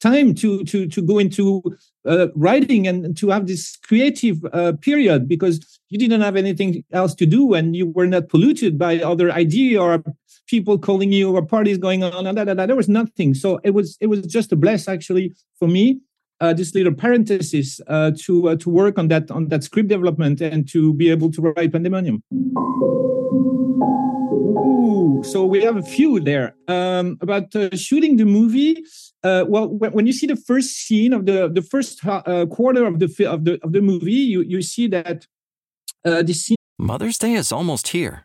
time 0.00 0.34
to 0.34 0.64
to 0.64 0.86
to 0.86 1.02
go 1.02 1.18
into 1.18 1.62
uh, 2.06 2.28
writing 2.34 2.86
and 2.86 3.16
to 3.16 3.28
have 3.28 3.46
this 3.46 3.76
creative 3.76 4.42
uh, 4.52 4.72
period 4.80 5.28
because 5.28 5.80
you 5.90 5.98
didn't 5.98 6.22
have 6.22 6.36
anything 6.36 6.82
else 6.92 7.14
to 7.14 7.26
do 7.26 7.54
and 7.54 7.76
you 7.76 7.86
were 7.86 8.06
not 8.06 8.28
polluted 8.28 8.78
by 8.78 8.98
other 9.00 9.30
idea 9.30 9.80
or 9.80 10.02
people 10.46 10.78
calling 10.78 11.12
you 11.12 11.34
or 11.34 11.44
parties 11.44 11.78
going 11.78 12.02
on 12.02 12.26
and 12.26 12.36
da, 12.36 12.44
da, 12.44 12.54
da. 12.54 12.66
there 12.66 12.76
was 12.76 12.88
nothing 12.88 13.34
so 13.34 13.60
it 13.64 13.70
was 13.70 13.96
it 14.00 14.06
was 14.06 14.20
just 14.26 14.52
a 14.52 14.56
bless 14.56 14.88
actually 14.88 15.32
for 15.58 15.68
me 15.68 16.00
uh, 16.40 16.54
this 16.54 16.74
little 16.74 16.94
parenthesis 16.94 17.80
uh, 17.86 18.10
to 18.18 18.48
uh, 18.48 18.56
to 18.56 18.70
work 18.70 18.98
on 18.98 19.08
that 19.08 19.30
on 19.30 19.48
that 19.48 19.62
script 19.62 19.88
development 19.88 20.40
and 20.40 20.68
to 20.68 20.94
be 20.94 21.10
able 21.10 21.30
to 21.30 21.42
write 21.42 21.72
pandemonium 21.72 22.22
Ooh, 24.80 25.22
so 25.22 25.44
we 25.44 25.62
have 25.62 25.76
a 25.76 25.82
few 25.82 26.20
there 26.20 26.54
um, 26.68 27.18
about 27.20 27.54
uh, 27.54 27.74
shooting 27.76 28.16
the 28.16 28.24
movie. 28.24 28.82
Uh, 29.22 29.44
well, 29.46 29.68
when, 29.68 29.92
when, 29.92 30.06
you 30.06 30.12
see 30.12 30.26
the 30.26 30.36
first 30.36 30.70
scene 30.70 31.12
of 31.12 31.26
the 31.26 31.50
the 31.52 31.62
first 31.62 32.04
uh, 32.06 32.46
quarter 32.46 32.86
of 32.86 32.98
the 32.98 33.06
of 33.26 33.44
the 33.44 33.58
of 33.62 33.72
the 33.72 33.82
movie, 33.82 34.12
you 34.12 34.42
you 34.42 34.62
see 34.62 34.86
that 34.88 35.26
uh, 36.04 36.22
the 36.22 36.32
scene. 36.32 36.56
Mother's 36.78 37.18
Day 37.18 37.34
is 37.34 37.52
almost 37.52 37.88
here, 37.88 38.24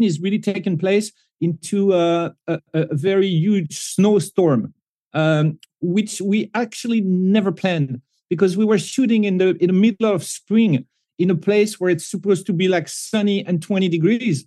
Is 0.00 0.20
really 0.20 0.38
taking 0.38 0.78
place 0.78 1.12
into 1.40 1.92
a, 1.92 2.34
a, 2.46 2.60
a 2.72 2.94
very 2.94 3.26
huge 3.28 3.78
snowstorm, 3.78 4.72
um, 5.12 5.58
which 5.80 6.20
we 6.20 6.50
actually 6.54 7.02
never 7.02 7.52
planned 7.52 8.00
because 8.30 8.56
we 8.56 8.64
were 8.64 8.78
shooting 8.78 9.24
in 9.24 9.36
the 9.36 9.50
in 9.56 9.66
the 9.66 9.74
middle 9.74 10.10
of 10.10 10.24
spring 10.24 10.86
in 11.18 11.30
a 11.30 11.34
place 11.34 11.78
where 11.78 11.90
it's 11.90 12.06
supposed 12.06 12.46
to 12.46 12.52
be 12.52 12.68
like 12.68 12.88
sunny 12.88 13.44
and 13.46 13.62
20 13.62 13.88
degrees. 13.88 14.46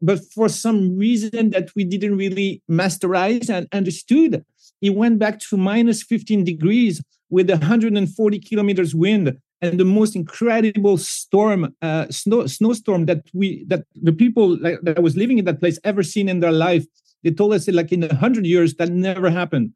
But 0.00 0.20
for 0.34 0.48
some 0.48 0.96
reason 0.96 1.50
that 1.50 1.70
we 1.76 1.84
didn't 1.84 2.16
really 2.16 2.62
masterize 2.70 3.50
and 3.50 3.66
understood, 3.72 4.44
it 4.82 4.94
went 4.94 5.18
back 5.18 5.40
to 5.40 5.56
minus 5.56 6.02
15 6.02 6.44
degrees 6.44 7.02
with 7.30 7.50
140 7.50 8.38
kilometers 8.40 8.94
wind 8.94 9.36
and 9.62 9.80
the 9.80 9.84
most 9.84 10.14
incredible 10.14 10.98
storm, 10.98 11.74
uh, 11.82 12.06
snow, 12.10 12.46
snowstorm 12.46 13.06
that 13.06 13.22
we 13.32 13.64
that 13.68 13.84
the 13.94 14.12
people 14.12 14.58
like, 14.58 14.80
that 14.82 15.02
was 15.02 15.16
living 15.16 15.38
in 15.38 15.44
that 15.46 15.60
place 15.60 15.78
ever 15.84 16.02
seen 16.02 16.28
in 16.28 16.40
their 16.40 16.52
life. 16.52 16.84
They 17.24 17.30
told 17.30 17.54
us 17.54 17.66
like 17.68 17.92
in 17.92 18.04
a 18.04 18.14
hundred 18.14 18.46
years 18.46 18.74
that 18.74 18.90
never 18.90 19.30
happened. 19.30 19.72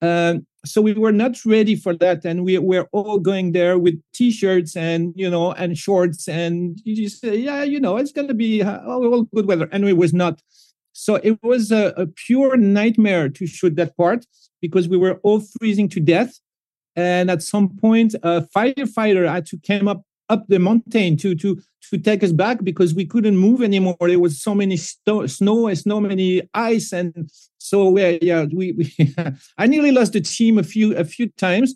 Uh, 0.00 0.34
so 0.64 0.82
we 0.82 0.92
were 0.92 1.12
not 1.12 1.44
ready 1.44 1.74
for 1.74 1.94
that, 1.94 2.24
and 2.24 2.44
we 2.44 2.58
were 2.58 2.88
all 2.92 3.18
going 3.18 3.52
there 3.52 3.78
with 3.78 4.00
t-shirts 4.12 4.76
and 4.76 5.12
you 5.16 5.28
know 5.28 5.52
and 5.52 5.76
shorts, 5.76 6.28
and 6.28 6.80
you 6.84 6.94
just 6.96 7.20
say, 7.20 7.36
yeah, 7.36 7.62
you 7.62 7.80
know, 7.80 7.96
it's 7.96 8.12
gonna 8.12 8.34
be 8.34 8.62
uh, 8.62 8.80
all 8.86 9.22
good 9.34 9.46
weather, 9.46 9.68
and 9.72 9.84
it 9.84 9.94
was 9.94 10.12
not. 10.12 10.40
So 10.92 11.16
it 11.16 11.38
was 11.42 11.72
a, 11.72 11.92
a 11.96 12.06
pure 12.06 12.56
nightmare 12.56 13.28
to 13.28 13.46
shoot 13.46 13.76
that 13.76 13.96
part 13.96 14.26
because 14.62 14.88
we 14.88 14.96
were 14.96 15.20
all 15.22 15.40
freezing 15.40 15.88
to 15.90 16.00
death. 16.00 16.40
And 16.96 17.30
at 17.30 17.42
some 17.42 17.76
point, 17.76 18.14
a 18.22 18.42
firefighter 18.56 19.30
had 19.30 19.46
to 19.46 19.58
come 19.66 19.86
up 19.88 20.02
up 20.28 20.44
the 20.48 20.58
mountain 20.58 21.16
to 21.16 21.34
to 21.36 21.60
to 21.90 21.98
take 21.98 22.24
us 22.24 22.32
back 22.32 22.64
because 22.64 22.94
we 22.94 23.06
couldn't 23.06 23.36
move 23.36 23.62
anymore. 23.62 23.96
There 24.00 24.18
was 24.18 24.42
so 24.42 24.54
many 24.54 24.76
sto- 24.76 25.26
snow 25.26 25.68
and 25.68 25.78
so 25.78 26.00
many 26.00 26.42
ice, 26.52 26.92
and 26.92 27.30
so 27.58 27.90
we, 27.90 28.18
yeah, 28.22 28.46
we, 28.52 28.72
we 28.72 29.14
I 29.58 29.66
nearly 29.66 29.92
lost 29.92 30.14
the 30.14 30.20
team 30.20 30.58
a 30.58 30.62
few 30.62 30.96
a 30.96 31.04
few 31.04 31.28
times, 31.36 31.74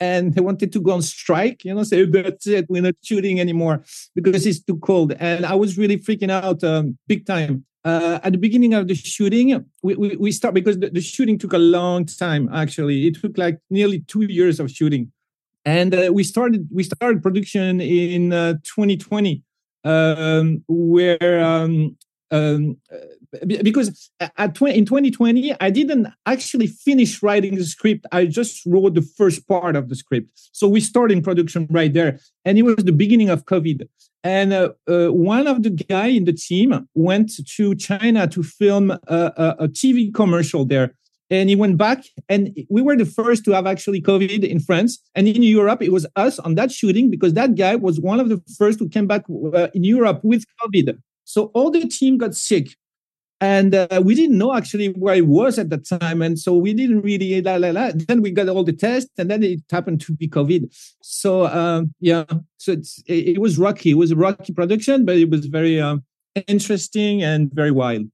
and 0.00 0.34
they 0.34 0.40
wanted 0.40 0.72
to 0.72 0.80
go 0.80 0.92
on 0.92 1.02
strike. 1.02 1.64
You 1.64 1.74
know, 1.74 1.82
say 1.82 2.04
that's 2.04 2.46
it, 2.46 2.66
we're 2.68 2.82
not 2.82 2.96
shooting 3.02 3.40
anymore 3.40 3.84
because 4.14 4.46
it's 4.46 4.60
too 4.60 4.78
cold. 4.78 5.12
And 5.18 5.46
I 5.46 5.54
was 5.54 5.78
really 5.78 5.98
freaking 5.98 6.30
out 6.30 6.64
um, 6.64 6.98
big 7.06 7.26
time. 7.26 7.64
Uh, 7.82 8.20
at 8.22 8.32
the 8.32 8.38
beginning 8.38 8.74
of 8.74 8.88
the 8.88 8.94
shooting, 8.94 9.64
we, 9.82 9.94
we, 9.94 10.16
we 10.16 10.32
start 10.32 10.52
because 10.52 10.78
the, 10.78 10.90
the 10.90 11.00
shooting 11.00 11.38
took 11.38 11.54
a 11.54 11.58
long 11.58 12.04
time. 12.04 12.48
Actually, 12.52 13.06
it 13.06 13.20
took 13.20 13.38
like 13.38 13.58
nearly 13.70 14.00
two 14.00 14.22
years 14.22 14.60
of 14.60 14.70
shooting 14.70 15.12
and 15.64 15.94
uh, 15.94 16.10
we 16.12 16.24
started 16.24 16.68
we 16.72 16.82
started 16.82 17.22
production 17.22 17.80
in 17.80 18.32
uh, 18.32 18.54
2020 18.64 19.42
um, 19.84 20.64
where 20.68 21.44
um, 21.44 21.96
um, 22.30 22.76
because 23.46 24.10
at 24.20 24.54
20, 24.54 24.76
in 24.76 24.84
2020 24.84 25.54
I 25.60 25.70
didn't 25.70 26.08
actually 26.26 26.66
finish 26.66 27.22
writing 27.22 27.56
the 27.56 27.64
script. 27.64 28.06
I 28.12 28.26
just 28.26 28.64
wrote 28.66 28.94
the 28.94 29.02
first 29.02 29.46
part 29.48 29.76
of 29.76 29.88
the 29.88 29.96
script. 29.96 30.30
So 30.52 30.68
we 30.68 30.80
started 30.80 31.22
production 31.24 31.66
right 31.70 31.92
there, 31.92 32.18
and 32.44 32.58
it 32.58 32.62
was 32.62 32.76
the 32.76 32.92
beginning 32.92 33.30
of 33.30 33.46
COVID. 33.46 33.88
And 34.22 34.52
uh, 34.52 34.72
uh, 34.86 35.08
one 35.08 35.46
of 35.46 35.62
the 35.62 35.70
guy 35.70 36.08
in 36.08 36.24
the 36.24 36.34
team 36.34 36.86
went 36.94 37.32
to 37.56 37.74
China 37.74 38.26
to 38.28 38.42
film 38.42 38.90
a, 38.90 38.98
a, 39.08 39.56
a 39.60 39.68
TV 39.68 40.12
commercial 40.12 40.66
there 40.66 40.94
and 41.30 41.48
he 41.48 41.56
went 41.56 41.78
back 41.78 42.04
and 42.28 42.54
we 42.68 42.82
were 42.82 42.96
the 42.96 43.06
first 43.06 43.44
to 43.44 43.52
have 43.52 43.66
actually 43.66 44.02
covid 44.02 44.44
in 44.44 44.60
france 44.60 44.98
and 45.14 45.28
in 45.28 45.42
europe 45.42 45.80
it 45.80 45.92
was 45.92 46.06
us 46.16 46.38
on 46.40 46.56
that 46.56 46.70
shooting 46.70 47.08
because 47.08 47.34
that 47.34 47.54
guy 47.54 47.76
was 47.76 48.00
one 48.00 48.20
of 48.20 48.28
the 48.28 48.42
first 48.58 48.78
who 48.78 48.88
came 48.88 49.06
back 49.06 49.22
uh, 49.54 49.68
in 49.72 49.84
europe 49.84 50.20
with 50.22 50.44
covid 50.62 50.98
so 51.30 51.44
all 51.54 51.70
the 51.70 51.86
team 51.86 52.18
got 52.18 52.34
sick. 52.34 52.76
And 53.40 53.74
uh, 53.74 54.02
we 54.04 54.14
didn't 54.14 54.36
know 54.36 54.54
actually 54.54 54.88
where 54.88 55.14
it 55.14 55.26
was 55.26 55.58
at 55.58 55.70
that 55.70 55.88
time. 55.88 56.20
And 56.20 56.38
so 56.38 56.54
we 56.54 56.74
didn't 56.74 57.00
really 57.00 57.40
la, 57.40 57.56
la, 57.56 57.70
la. 57.70 57.92
then 57.94 58.20
we 58.20 58.32
got 58.32 58.48
all 58.48 58.64
the 58.64 58.72
tests 58.72 59.10
and 59.16 59.30
then 59.30 59.42
it 59.42 59.60
happened 59.70 60.02
to 60.02 60.12
be 60.12 60.28
covid. 60.28 60.68
So 61.02 61.46
um, 61.46 61.94
yeah. 62.00 62.24
So 62.58 62.72
it, 62.72 62.86
it, 63.06 63.40
was 63.40 63.58
rocky. 63.58 63.92
It 63.92 63.94
was 63.94 64.10
a 64.10 64.16
rocky 64.16 64.52
production 64.52 65.06
but 65.06 65.16
it 65.16 65.30
was 65.30 65.46
very 65.46 65.80
uh, 65.80 65.98
interesting 66.48 67.22
and 67.22 67.50
very 67.54 67.70
wild 67.70 68.10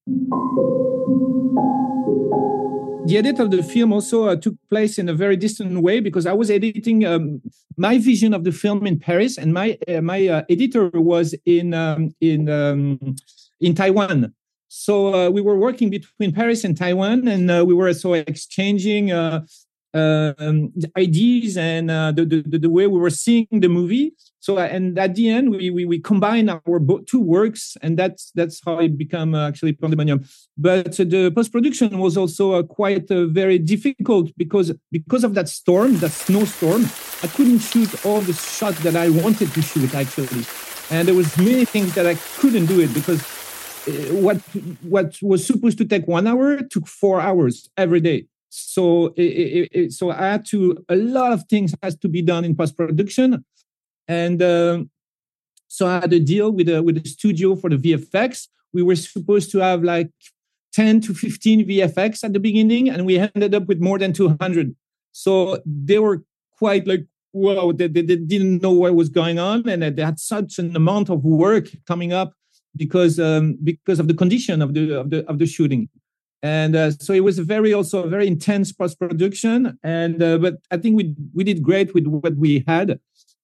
the 3.07 3.19
edit 3.19 3.39
of 3.39 3.51
the 3.51 3.63
film 3.63 3.93
also 3.93 4.25
uh, 4.25 4.37
took 4.37 4.55
place 4.69 4.99
in 4.99 5.09
a 5.09 5.15
very 5.15 5.37
distant 5.37 5.83
way 5.83 6.01
because 6.01 6.27
I 6.27 6.33
was 6.33 6.51
editing 6.51 7.05
um, 7.05 7.41
my 7.77 7.99
vision 7.99 8.35
of 8.35 8.45
the 8.45 8.53
film 8.53 8.87
in 8.87 8.99
Paris, 8.99 9.39
and 9.39 9.53
my 9.53 9.79
uh, 9.89 10.01
my 10.01 10.27
uh, 10.27 10.43
editor 10.51 10.91
was 10.95 11.35
in 11.45 11.75
um, 11.75 12.15
in 12.21 12.49
um, 12.49 13.17
in 13.61 13.75
Taiwan. 13.75 14.35
So 14.69 15.15
uh, 15.15 15.31
we 15.31 15.41
were 15.41 15.59
working 15.59 15.91
between 15.91 16.33
Paris 16.33 16.65
and 16.65 16.77
Taiwan, 16.77 17.29
and 17.29 17.51
uh, 17.51 17.65
we 17.67 17.75
were 17.75 17.93
so 17.95 18.15
exchanging 18.15 19.13
uh, 19.13 19.47
um, 19.97 20.73
ideas 20.97 21.57
and 21.57 21.91
uh, 21.91 22.13
the, 22.13 22.25
the, 22.25 22.59
the 22.59 22.71
way 22.71 22.87
we 22.87 22.99
were 22.99 23.11
seeing 23.11 23.47
the 23.51 23.69
movie. 23.69 24.13
So 24.41 24.59
uh, 24.59 24.63
and 24.63 24.99
at 24.99 25.15
the 25.15 25.29
end, 25.29 25.51
we 25.51 25.71
we, 25.71 25.85
we 25.87 25.99
combine 25.99 26.49
our 26.49 26.81
two 27.07 27.21
works, 27.21 27.77
and 27.83 27.99
that's 27.99 28.31
that's 28.33 28.61
how 28.65 28.79
it 28.79 28.97
became 28.97 29.35
uh, 29.35 29.49
actually 29.49 29.73
Pandemonium. 29.73 30.25
But 30.57 30.93
the 30.97 31.33
post 31.35 31.51
production 31.51 31.99
was 31.99 32.17
also 32.17 32.53
uh, 32.53 32.63
quite 32.63 33.09
very 33.09 33.59
difficult 33.59 34.31
because 34.37 34.73
because 34.93 35.25
of 35.25 35.35
that 35.35 35.49
storm, 35.49 35.99
that 35.99 36.13
snowstorm. 36.13 36.85
I 37.25 37.29
couldn't 37.29 37.61
shoot 37.61 38.05
all 38.05 38.21
the 38.21 38.35
shots 38.35 38.79
that 38.81 38.95
I 38.95 39.09
wanted 39.09 39.51
to 39.55 39.63
shoot 39.63 39.93
actually, 39.95 40.45
and 40.91 41.09
there 41.09 41.15
was 41.15 41.37
many 41.39 41.65
things 41.65 41.95
that 41.95 42.07
I 42.07 42.15
couldn't 42.39 42.67
do 42.67 42.79
it 42.81 42.93
because 42.95 43.23
what 44.11 44.37
what 44.83 45.17
was 45.23 45.47
supposed 45.47 45.79
to 45.79 45.85
take 45.85 46.07
one 46.07 46.27
hour 46.27 46.63
took 46.63 46.87
four 46.87 47.21
hours 47.21 47.69
every 47.77 48.01
day 48.01 48.27
so 48.49 49.07
it, 49.17 49.23
it, 49.23 49.69
it, 49.73 49.93
so 49.93 50.11
i 50.11 50.27
had 50.27 50.45
to 50.45 50.77
a 50.89 50.97
lot 50.97 51.33
of 51.33 51.45
things 51.49 51.75
has 51.83 51.97
to 51.97 52.09
be 52.09 52.23
done 52.23 52.45
in 52.45 52.55
post 52.55 52.77
production 52.77 53.45
and 54.09 54.43
um, 54.43 54.91
so 55.69 55.87
i 55.87 56.01
had 56.01 56.13
a 56.13 56.21
deal 56.21 56.51
with 56.51 56.69
a 56.69 56.83
with 56.83 56.97
a 56.99 57.09
studio 57.09 57.55
for 57.57 57.71
the 57.71 57.77
vfx 57.77 58.49
we 58.73 58.83
were 58.83 58.97
supposed 58.97 59.51
to 59.51 59.59
have 59.59 59.83
like 59.83 60.11
10 60.73 61.01
to 61.03 61.15
15 61.15 61.69
vfx 61.69 62.25
at 62.25 62.33
the 62.33 62.41
beginning 62.41 62.89
and 62.89 63.07
we 63.07 63.19
ended 63.19 63.55
up 63.55 63.67
with 63.67 63.81
more 63.81 63.99
than 63.99 64.13
200 64.13 64.75
so 65.13 65.61
they 65.65 65.99
were 65.99 66.23
quite 66.59 66.87
like 66.87 67.07
wow 67.33 67.73
they, 67.73 67.89
they, 67.89 68.03
they 68.03 68.17
didn't 68.17 68.63
know 68.63 68.73
what 68.73 68.95
was 68.95 69.09
going 69.09 69.39
on 69.39 69.69
and 69.69 69.83
they 69.83 70.03
had 70.03 70.19
such 70.19 70.59
an 70.59 70.75
amount 70.77 71.11
of 71.11 71.25
work 71.25 71.69
coming 71.87 72.13
up 72.13 72.33
because 72.77 73.19
um, 73.19 73.59
because 73.65 73.99
of 73.99 74.09
the 74.09 74.15
condition 74.15 74.63
of 74.63 74.75
the 74.75 75.01
of 75.01 75.11
the 75.11 75.27
of 75.29 75.39
the 75.39 75.47
shooting 75.47 75.89
and 76.43 76.77
uh, 76.77 76.91
so 76.91 77.13
it 77.13 77.25
was 77.25 77.39
a 77.39 77.45
very 77.45 77.73
also 77.73 78.05
a 78.05 78.09
very 78.09 78.27
intense 78.27 78.73
post 78.73 78.99
production 78.99 79.79
and 79.83 80.23
uh, 80.23 80.39
but 80.39 80.57
i 80.71 80.77
think 80.77 80.97
we 80.97 81.15
we 81.35 81.45
did 81.45 81.63
great 81.63 81.95
with 81.95 82.07
what 82.07 82.37
we 82.37 82.65
had. 82.67 83.01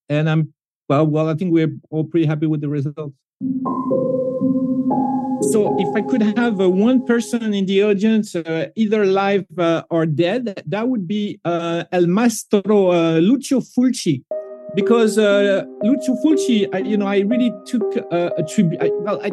And 0.08 0.28
i'm 0.28 0.52
well 0.88 1.06
well 1.06 1.28
i 1.28 1.34
think 1.34 1.52
we're 1.52 1.74
all 1.90 2.04
pretty 2.04 2.26
happy 2.26 2.46
with 2.46 2.60
the 2.60 2.68
results. 2.68 3.16
So 5.52 5.76
if 5.78 5.90
i 5.96 6.02
could 6.02 6.22
have 6.36 6.60
uh, 6.60 6.68
one 6.68 7.04
person 7.06 7.54
in 7.54 7.66
the 7.66 7.82
audience 7.82 8.36
uh, 8.36 8.68
either 8.76 9.06
live 9.06 9.46
uh, 9.58 9.82
or 9.90 10.06
dead 10.06 10.62
that 10.66 10.88
would 10.88 11.08
be 11.08 11.40
uh, 11.44 11.84
el 11.92 12.06
maestro 12.06 13.20
lucio 13.20 13.60
fulci. 13.60 14.22
Because 14.74 15.16
lucio 15.18 16.16
fulci 16.22 16.68
I, 16.72 16.78
you 16.78 16.96
know 16.96 17.06
i 17.06 17.20
really 17.20 17.52
took 17.66 17.96
a 18.10 18.42
tribute 18.48 18.80
well 19.04 19.20
I, 19.22 19.30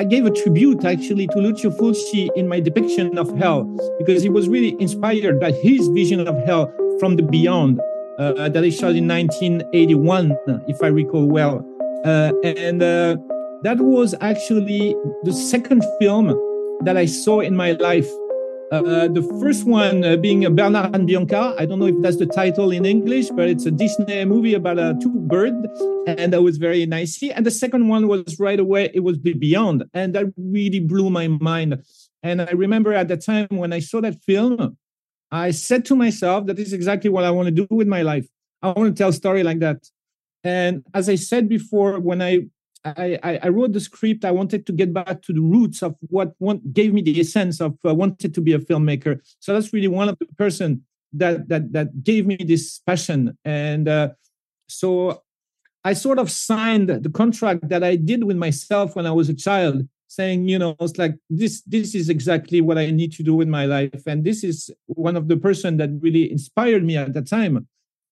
I 0.00 0.04
gave 0.04 0.24
a 0.24 0.30
tribute 0.30 0.86
actually 0.86 1.26
to 1.26 1.38
Lucio 1.40 1.70
Fulci 1.70 2.30
in 2.34 2.48
my 2.48 2.58
depiction 2.58 3.18
of 3.18 3.36
hell 3.36 3.64
because 3.98 4.22
he 4.22 4.30
was 4.30 4.48
really 4.48 4.74
inspired 4.80 5.38
by 5.38 5.52
his 5.52 5.88
vision 5.88 6.26
of 6.26 6.34
hell 6.46 6.72
from 6.98 7.16
the 7.16 7.22
beyond 7.22 7.78
uh, 8.18 8.48
that 8.48 8.64
he 8.64 8.70
shot 8.70 8.96
in 8.96 9.06
1981, 9.06 10.38
if 10.68 10.82
I 10.82 10.86
recall 10.86 11.26
well. 11.26 11.62
Uh, 12.06 12.32
and 12.42 12.82
uh, 12.82 13.18
that 13.62 13.76
was 13.76 14.14
actually 14.22 14.96
the 15.24 15.34
second 15.34 15.84
film 16.00 16.28
that 16.86 16.96
I 16.96 17.04
saw 17.04 17.40
in 17.40 17.54
my 17.54 17.72
life 17.72 18.08
uh, 18.70 19.08
the 19.08 19.22
first 19.40 19.64
one 19.66 20.04
uh, 20.04 20.16
being 20.16 20.42
Bernard 20.54 20.94
and 20.94 21.06
Bianca. 21.06 21.54
I 21.58 21.66
don't 21.66 21.80
know 21.80 21.86
if 21.86 21.96
that's 22.00 22.18
the 22.18 22.26
title 22.26 22.70
in 22.70 22.84
English, 22.84 23.30
but 23.30 23.48
it's 23.48 23.66
a 23.66 23.70
Disney 23.70 24.24
movie 24.24 24.54
about 24.54 24.78
a 24.78 24.96
two 25.00 25.10
bird, 25.10 25.54
and 26.06 26.32
that 26.32 26.42
was 26.42 26.56
very 26.58 26.86
nice. 26.86 27.20
And 27.22 27.44
the 27.44 27.50
second 27.50 27.88
one 27.88 28.06
was 28.06 28.38
right 28.38 28.60
away. 28.60 28.90
It 28.94 29.00
was 29.00 29.18
Beyond, 29.18 29.84
and 29.92 30.14
that 30.14 30.26
really 30.36 30.80
blew 30.80 31.10
my 31.10 31.26
mind. 31.28 31.82
And 32.22 32.42
I 32.42 32.50
remember 32.50 32.92
at 32.92 33.08
the 33.08 33.16
time 33.16 33.48
when 33.50 33.72
I 33.72 33.80
saw 33.80 34.00
that 34.02 34.22
film, 34.24 34.76
I 35.32 35.50
said 35.50 35.84
to 35.86 35.96
myself, 35.96 36.46
"That 36.46 36.58
is 36.58 36.72
exactly 36.72 37.10
what 37.10 37.24
I 37.24 37.30
want 37.32 37.46
to 37.46 37.52
do 37.52 37.66
with 37.70 37.88
my 37.88 38.02
life. 38.02 38.28
I 38.62 38.68
want 38.70 38.94
to 38.94 38.98
tell 39.00 39.10
a 39.10 39.12
story 39.12 39.42
like 39.42 39.58
that." 39.60 39.88
And 40.44 40.84
as 40.94 41.08
I 41.08 41.16
said 41.16 41.48
before, 41.48 41.98
when 41.98 42.22
I 42.22 42.46
I, 42.84 43.40
I, 43.42 43.48
wrote 43.48 43.72
the 43.72 43.80
script. 43.80 44.24
I 44.24 44.30
wanted 44.30 44.66
to 44.66 44.72
get 44.72 44.94
back 44.94 45.22
to 45.22 45.32
the 45.32 45.40
roots 45.40 45.82
of 45.82 45.96
what 46.08 46.34
gave 46.72 46.94
me 46.94 47.02
the 47.02 47.20
essence 47.20 47.60
of 47.60 47.76
uh, 47.84 47.94
wanted 47.94 48.34
to 48.34 48.40
be 48.40 48.54
a 48.54 48.58
filmmaker. 48.58 49.20
So 49.38 49.52
that's 49.52 49.72
really 49.72 49.88
one 49.88 50.08
of 50.08 50.18
the 50.18 50.26
person 50.38 50.82
that 51.12 51.48
that 51.48 51.72
that 51.72 52.02
gave 52.02 52.26
me 52.26 52.36
this 52.36 52.80
passion. 52.86 53.36
And 53.44 53.88
uh, 53.88 54.10
so 54.68 55.22
I 55.84 55.92
sort 55.92 56.18
of 56.18 56.30
signed 56.30 56.88
the 56.88 57.10
contract 57.10 57.68
that 57.68 57.84
I 57.84 57.96
did 57.96 58.24
with 58.24 58.36
myself 58.36 58.96
when 58.96 59.06
I 59.06 59.12
was 59.12 59.28
a 59.28 59.34
child, 59.34 59.86
saying, 60.08 60.48
you 60.48 60.58
know, 60.58 60.76
it's 60.80 60.98
like 60.98 61.16
this 61.28 61.62
this 61.62 61.94
is 61.94 62.08
exactly 62.08 62.62
what 62.62 62.78
I 62.78 62.90
need 62.90 63.12
to 63.14 63.22
do 63.22 63.34
with 63.34 63.48
my 63.48 63.66
life, 63.66 64.06
and 64.06 64.24
this 64.24 64.42
is 64.42 64.70
one 64.86 65.16
of 65.16 65.28
the 65.28 65.36
person 65.36 65.76
that 65.78 65.90
really 66.00 66.30
inspired 66.30 66.84
me 66.84 66.96
at 66.96 67.12
that 67.12 67.28
time. 67.28 67.66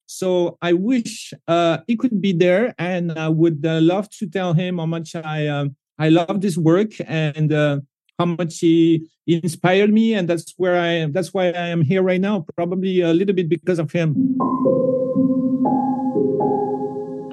So 0.09 0.57
I 0.63 0.73
wish 0.73 1.35
uh, 1.47 1.79
he 1.87 1.95
could 1.95 2.21
be 2.21 2.33
there, 2.33 2.75
and 2.79 3.13
I 3.13 3.29
would 3.29 3.61
uh, 3.65 3.81
love 3.83 4.09
to 4.19 4.27
tell 4.27 4.55
him 4.55 4.79
how 4.79 4.87
much 4.87 5.15
I 5.15 5.47
uh, 5.47 5.67
I 5.99 6.09
love 6.09 6.41
this 6.41 6.57
work 6.57 6.93
and 7.07 7.53
uh, 7.53 7.81
how 8.19 8.25
much 8.25 8.59
he, 8.59 9.07
inspired 9.27 9.93
me, 9.93 10.15
and 10.15 10.27
that's 10.27 10.55
where 10.57 10.81
I. 10.81 11.13
That's 11.13 11.35
why 11.35 11.49
I 11.49 11.69
am 11.69 11.83
here 11.83 12.03
right 12.03 12.21
now. 12.21 12.47
Probably 12.57 13.03
a 13.03 13.13
little 13.13 13.35
bit 13.35 13.51
because 13.51 13.79
of 13.79 13.93
him. 13.93 14.17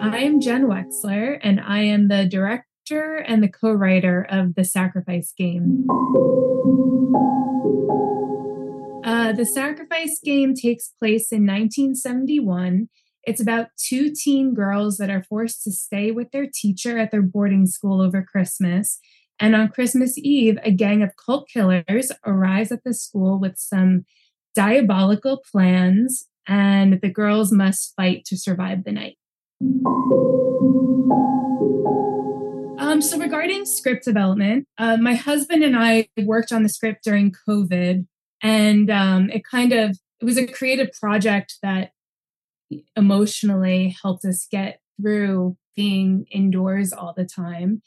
I 0.01 0.19
am 0.19 0.41
Jenn 0.41 0.67
Wexler, 0.67 1.39
and 1.41 1.61
I 1.61 1.79
am 1.79 2.09
the 2.09 2.25
director 2.25 3.23
and 3.25 3.41
the 3.41 3.47
co-writer 3.47 4.27
of 4.29 4.55
the 4.55 4.65
Sacrifice 4.65 5.31
Game. 5.31 5.87
Uh, 9.05 9.31
the 9.31 9.45
Sacrifice 9.45 10.19
Game 10.23 10.55
takes 10.55 10.91
place 10.99 11.31
in 11.31 11.45
1971. 11.45 12.89
It's 13.23 13.39
about 13.39 13.67
two 13.77 14.11
teen 14.11 14.55
girls 14.55 14.97
that 14.97 15.11
are 15.11 15.21
forced 15.21 15.63
to 15.63 15.71
stay 15.71 16.09
with 16.09 16.31
their 16.31 16.47
teacher 16.51 16.97
at 16.97 17.11
their 17.11 17.21
boarding 17.21 17.67
school 17.67 18.01
over 18.01 18.23
Christmas. 18.23 18.99
And 19.39 19.55
on 19.55 19.69
Christmas 19.69 20.17
Eve, 20.17 20.57
a 20.63 20.71
gang 20.71 21.03
of 21.03 21.11
cult 21.23 21.47
killers 21.47 22.11
arrives 22.25 22.71
at 22.71 22.83
the 22.83 22.95
school 22.95 23.39
with 23.39 23.59
some 23.59 24.05
diabolical 24.55 25.43
plans, 25.51 26.27
and 26.47 26.99
the 26.99 27.09
girls 27.09 27.51
must 27.51 27.93
fight 27.95 28.25
to 28.25 28.37
survive 28.37 28.85
the 28.85 28.91
night. 28.91 29.17
Um, 32.79 33.01
so, 33.01 33.19
regarding 33.19 33.65
script 33.65 34.05
development, 34.05 34.67
uh, 34.79 34.97
my 34.97 35.13
husband 35.13 35.63
and 35.63 35.77
I 35.77 36.07
worked 36.17 36.51
on 36.51 36.63
the 36.63 36.69
script 36.69 37.03
during 37.03 37.35
COVID 37.47 38.07
and 38.45 38.89
um, 38.91 39.29
it 39.29 39.43
kind 39.43 39.73
of 39.73 39.97
it 40.21 40.25
was 40.25 40.37
a 40.37 40.47
creative 40.47 40.91
project 40.93 41.57
that 41.63 41.91
emotionally 42.95 43.95
helped 44.01 44.25
us 44.25 44.47
get 44.49 44.79
through 44.99 45.57
being 45.75 46.25
indoors 46.31 46.93
all 46.93 47.13
the 47.15 47.25
time. 47.25 47.81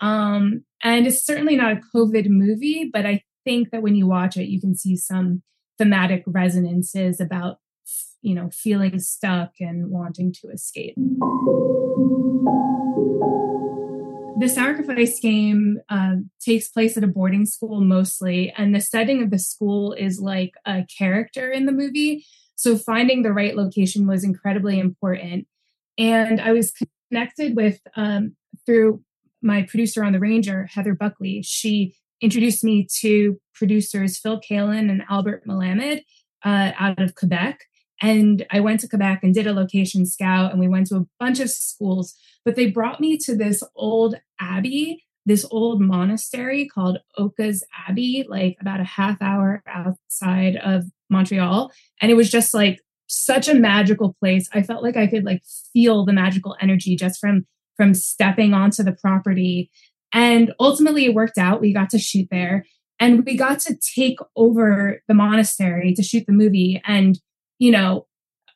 Um, 0.00 0.64
and 0.84 1.06
it's 1.06 1.24
certainly 1.24 1.56
not 1.56 1.72
a 1.72 1.80
covid 1.94 2.28
movie 2.28 2.88
but 2.92 3.06
i 3.06 3.22
think 3.44 3.70
that 3.70 3.82
when 3.82 3.96
you 3.96 4.06
watch 4.06 4.36
it 4.36 4.48
you 4.48 4.60
can 4.60 4.76
see 4.76 4.96
some 4.96 5.42
thematic 5.78 6.22
resonances 6.26 7.20
about 7.20 7.58
you 8.22 8.34
know 8.34 8.50
feeling 8.52 9.00
stuck 9.00 9.52
and 9.58 9.90
wanting 9.90 10.32
to 10.32 10.48
escape 10.50 10.94
The 14.36 14.48
sacrifice 14.48 15.20
game 15.20 15.78
uh, 15.88 16.16
takes 16.40 16.68
place 16.68 16.96
at 16.96 17.04
a 17.04 17.08
boarding 17.08 17.46
school 17.46 17.80
mostly, 17.80 18.52
and 18.56 18.74
the 18.74 18.80
setting 18.80 19.22
of 19.22 19.30
the 19.30 19.38
school 19.38 19.92
is 19.92 20.20
like 20.20 20.54
a 20.66 20.84
character 20.98 21.50
in 21.50 21.66
the 21.66 21.72
movie. 21.72 22.26
So 22.56 22.76
finding 22.76 23.22
the 23.22 23.32
right 23.32 23.56
location 23.56 24.06
was 24.06 24.24
incredibly 24.24 24.78
important. 24.78 25.46
And 25.98 26.40
I 26.40 26.52
was 26.52 26.72
connected 27.10 27.54
with 27.54 27.80
um, 27.96 28.34
through 28.66 29.02
my 29.42 29.62
producer 29.62 30.02
on 30.02 30.12
the 30.12 30.20
Ranger, 30.20 30.68
Heather 30.72 30.94
Buckley. 30.94 31.42
She 31.42 31.94
introduced 32.20 32.64
me 32.64 32.88
to 33.00 33.38
producers 33.54 34.18
Phil 34.18 34.40
Kalin 34.40 34.90
and 34.90 35.02
Albert 35.08 35.46
Melamed 35.46 36.02
uh, 36.44 36.72
out 36.78 37.00
of 37.00 37.14
Quebec. 37.14 37.60
And 38.04 38.44
I 38.50 38.60
went 38.60 38.80
to 38.80 38.88
Quebec 38.88 39.20
and 39.22 39.32
did 39.32 39.46
a 39.46 39.54
location 39.54 40.04
scout, 40.04 40.50
and 40.50 40.60
we 40.60 40.68
went 40.68 40.88
to 40.88 40.96
a 40.96 41.06
bunch 41.18 41.40
of 41.40 41.48
schools. 41.48 42.14
But 42.44 42.54
they 42.54 42.66
brought 42.66 43.00
me 43.00 43.16
to 43.16 43.34
this 43.34 43.62
old 43.74 44.16
abbey, 44.38 45.02
this 45.24 45.46
old 45.50 45.80
monastery 45.80 46.68
called 46.68 46.98
Oka's 47.16 47.64
Abbey, 47.88 48.26
like 48.28 48.58
about 48.60 48.80
a 48.80 48.84
half 48.84 49.22
hour 49.22 49.62
outside 49.66 50.56
of 50.56 50.84
Montreal. 51.08 51.72
And 52.02 52.10
it 52.10 52.14
was 52.14 52.30
just 52.30 52.52
like 52.52 52.82
such 53.06 53.48
a 53.48 53.54
magical 53.54 54.14
place. 54.20 54.50
I 54.52 54.62
felt 54.62 54.82
like 54.82 54.98
I 54.98 55.06
could 55.06 55.24
like 55.24 55.40
feel 55.72 56.04
the 56.04 56.12
magical 56.12 56.56
energy 56.60 56.96
just 56.96 57.18
from 57.18 57.46
from 57.74 57.94
stepping 57.94 58.52
onto 58.52 58.82
the 58.82 58.92
property. 58.92 59.70
And 60.12 60.52
ultimately 60.60 61.06
it 61.06 61.14
worked 61.14 61.38
out. 61.38 61.62
We 61.62 61.72
got 61.72 61.88
to 61.90 61.98
shoot 61.98 62.28
there 62.30 62.66
and 63.00 63.24
we 63.24 63.34
got 63.34 63.60
to 63.60 63.76
take 63.96 64.18
over 64.36 65.00
the 65.08 65.14
monastery 65.14 65.94
to 65.94 66.02
shoot 66.02 66.26
the 66.26 66.34
movie 66.34 66.82
and 66.84 67.18
you 67.58 67.70
know 67.70 68.06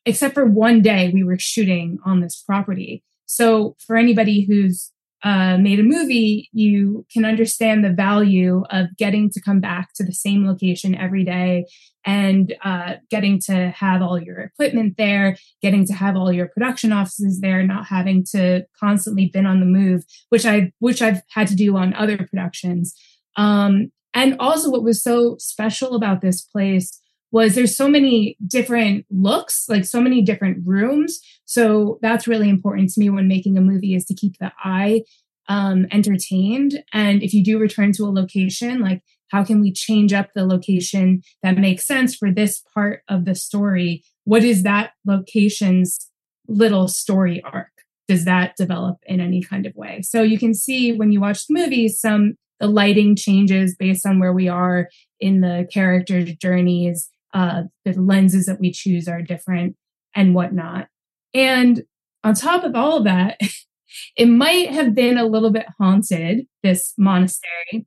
except 0.05 0.35
for 0.35 0.47
one 0.47 0.81
day 0.81 1.11
we 1.13 1.23
were 1.23 1.39
shooting 1.39 1.99
on 2.05 2.21
this 2.21 2.43
property 2.47 3.03
so 3.27 3.77
for 3.87 3.97
anybody 3.97 4.45
who's 4.45 4.91
uh, 5.25 5.59
made 5.59 5.81
a 5.81 5.83
movie, 5.83 6.49
you 6.53 7.05
can 7.13 7.25
understand 7.25 7.85
the 7.85 7.93
value 7.93 8.63
of 8.71 8.87
getting 8.97 9.29
to 9.31 9.41
come 9.41 9.61
back 9.61 9.93
to 9.95 10.05
the 10.05 10.13
same 10.13 10.47
location 10.47 10.95
every 10.95 11.25
day 11.25 11.67
and 12.05 12.55
uh, 12.63 12.95
getting 13.11 13.41
to 13.41 13.71
have 13.71 14.01
all 14.01 14.21
your 14.21 14.39
equipment 14.39 14.95
there, 14.97 15.37
getting 15.61 15.85
to 15.85 15.93
have 15.93 16.17
all 16.17 16.33
your 16.33 16.47
production 16.47 16.93
offices 16.93 17.41
there, 17.41 17.63
not 17.65 17.87
having 17.87 18.25
to 18.25 18.65
constantly 18.79 19.27
been 19.27 19.45
on 19.45 19.59
the 19.59 19.67
move, 19.67 20.05
which 20.29 20.47
I 20.47 20.73
which 20.79 21.03
I've 21.03 21.23
had 21.31 21.49
to 21.49 21.57
do 21.57 21.77
on 21.77 21.95
other 21.95 22.17
productions. 22.17 22.95
Um, 23.37 23.91
and 24.15 24.37
also, 24.39 24.71
what 24.71 24.85
was 24.85 25.03
so 25.03 25.37
special 25.39 25.97
about 25.97 26.21
this 26.21 26.43
place 26.43 27.01
was 27.31 27.55
there's 27.55 27.77
so 27.77 27.88
many 27.88 28.37
different 28.47 29.05
looks, 29.11 29.67
like 29.69 29.85
so 29.85 30.01
many 30.01 30.23
different 30.23 30.59
rooms. 30.64 31.21
So 31.45 31.99
that's 32.03 32.27
really 32.27 32.49
important 32.49 32.91
to 32.91 33.01
me 33.01 33.11
when 33.11 33.29
making 33.29 33.59
a 33.59 33.62
movie 33.62 33.95
is 33.95 34.05
to 34.07 34.14
keep 34.14 34.38
the 34.38 34.53
eye 34.62 35.03
um, 35.49 35.87
entertained. 35.91 36.83
And 36.93 37.23
if 37.23 37.33
you 37.33 37.43
do 37.43 37.59
return 37.59 37.93
to 37.93 38.05
a 38.05 38.12
location, 38.12 38.81
like 38.81 39.03
how 39.29 39.45
can 39.45 39.61
we 39.61 39.73
change 39.73 40.12
up 40.12 40.31
the 40.35 40.47
location 40.47 41.23
that 41.43 41.59
makes 41.59 41.87
sense 41.87 42.14
for 42.14 42.31
this 42.31 42.62
part 42.75 43.03
of 43.09 43.25
the 43.25 43.35
story? 43.35 44.03
What 44.25 44.43
is 44.43 44.62
that 44.62 44.93
location's 45.07 46.11
little 46.49 46.88
story 46.88 47.43
arc? 47.45 47.69
Does 48.09 48.25
that 48.25 48.57
develop 48.57 48.97
in 49.07 49.21
any 49.21 49.43
kind 49.43 49.67
of 49.67 49.75
way? 49.75 50.01
So 50.03 50.23
you 50.23 50.38
can 50.38 50.55
see 50.55 50.93
when 50.93 51.12
you 51.12 51.21
watch 51.21 51.47
the 51.47 51.55
movie, 51.55 51.88
some 51.88 52.35
the 52.59 52.67
lighting 52.67 53.14
changes 53.14 53.77
based 53.79 54.05
on 54.05 54.19
where 54.19 54.33
we 54.33 54.49
are 54.49 54.88
in 55.21 55.43
the 55.43 55.69
character 55.73 56.25
journeys 56.25 57.09
uh, 57.35 57.62
the 57.85 57.93
lenses 57.93 58.47
that 58.47 58.61
we 58.61 58.73
choose 58.73 59.09
are 59.09 59.23
different 59.23 59.77
and 60.14 60.35
whatnot. 60.35 60.88
And 61.35 61.83
on 62.25 62.35
top 62.35 62.64
of 62.64 62.75
all 62.75 62.99
of 62.99 63.05
that, 63.05 63.38
it 64.17 64.27
might 64.27 64.71
have 64.71 64.95
been 64.95 65.19
a 65.19 65.27
little 65.27 65.51
bit 65.51 65.67
haunted, 65.79 66.47
this 66.62 66.95
monastery. 66.99 67.87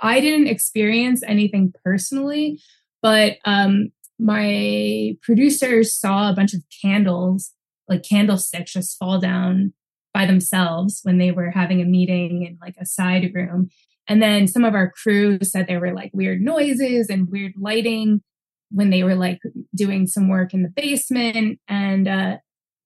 I 0.00 0.20
didn't 0.20 0.48
experience 0.48 1.22
anything 1.26 1.72
personally, 1.84 2.60
but 3.02 3.38
um, 3.44 3.92
my 4.18 5.16
producers 5.22 5.94
saw 5.94 6.30
a 6.30 6.34
bunch 6.34 6.54
of 6.54 6.62
candles, 6.82 7.52
like 7.88 8.02
candlesticks, 8.02 8.72
just 8.72 8.98
fall 8.98 9.18
down 9.18 9.72
by 10.12 10.26
themselves 10.26 11.00
when 11.02 11.18
they 11.18 11.30
were 11.30 11.50
having 11.50 11.80
a 11.80 11.84
meeting 11.84 12.44
in 12.44 12.58
like 12.60 12.74
a 12.78 12.86
side 12.86 13.30
room. 13.34 13.68
And 14.08 14.22
then 14.22 14.46
some 14.46 14.64
of 14.64 14.74
our 14.74 14.90
crew 14.90 15.38
said 15.42 15.66
there 15.66 15.80
were 15.80 15.92
like 15.92 16.10
weird 16.14 16.40
noises 16.40 17.08
and 17.10 17.28
weird 17.30 17.52
lighting 17.56 18.22
when 18.70 18.90
they 18.90 19.02
were 19.02 19.14
like 19.14 19.40
doing 19.74 20.06
some 20.06 20.28
work 20.28 20.52
in 20.52 20.62
the 20.62 20.68
basement 20.68 21.58
and 21.68 22.08
uh 22.08 22.36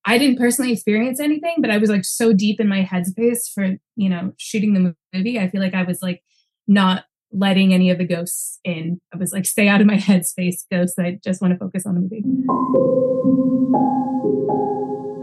I 0.05 0.17
didn't 0.17 0.39
personally 0.39 0.73
experience 0.73 1.21
anything, 1.21 1.57
but 1.59 1.71
I 1.71 1.77
was 1.77 1.91
like 1.91 2.07
so 2.07 2.33
deep 2.33 2.59
in 2.59 2.69
my 2.69 2.83
headspace 2.83 3.53
for, 3.53 3.77
you 3.97 4.09
know, 4.09 4.33
shooting 4.39 4.73
the 4.73 4.95
movie. 5.13 5.39
I 5.39 5.51
feel 5.51 5.61
like 5.61 5.75
I 5.75 5.83
was 5.83 6.01
like 6.01 6.23
not 6.67 7.05
letting 7.33 7.75
any 7.75 7.91
of 7.91 7.99
the 7.99 8.07
ghosts 8.07 8.59
in. 8.65 9.01
I 9.13 9.19
was 9.19 9.33
like, 9.33 9.45
stay 9.45 9.69
out 9.69 9.81
of 9.81 9.87
my 9.87 9.97
headspace, 9.99 10.65
ghosts. 10.71 10.99
I 10.99 11.19
just 11.23 11.43
want 11.43 11.53
to 11.53 11.59
focus 11.59 11.85
on 11.87 11.95
the 11.95 12.01
movie. 12.01 12.25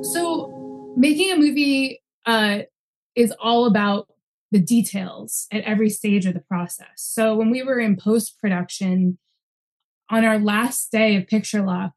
So 0.03 0.93
making 0.95 1.31
a 1.31 1.37
movie 1.37 2.01
uh, 2.25 2.59
is 3.15 3.33
all 3.41 3.65
about 3.65 4.07
the 4.51 4.59
details 4.59 5.47
at 5.51 5.63
every 5.63 5.89
stage 5.89 6.25
of 6.25 6.33
the 6.33 6.39
process. 6.39 6.87
So 6.95 7.35
when 7.35 7.49
we 7.49 7.63
were 7.63 7.79
in 7.79 7.97
post 7.97 8.39
production, 8.39 9.17
on 10.09 10.25
our 10.25 10.39
last 10.39 10.91
day 10.91 11.15
of 11.15 11.27
picture 11.27 11.61
lock, 11.61 11.91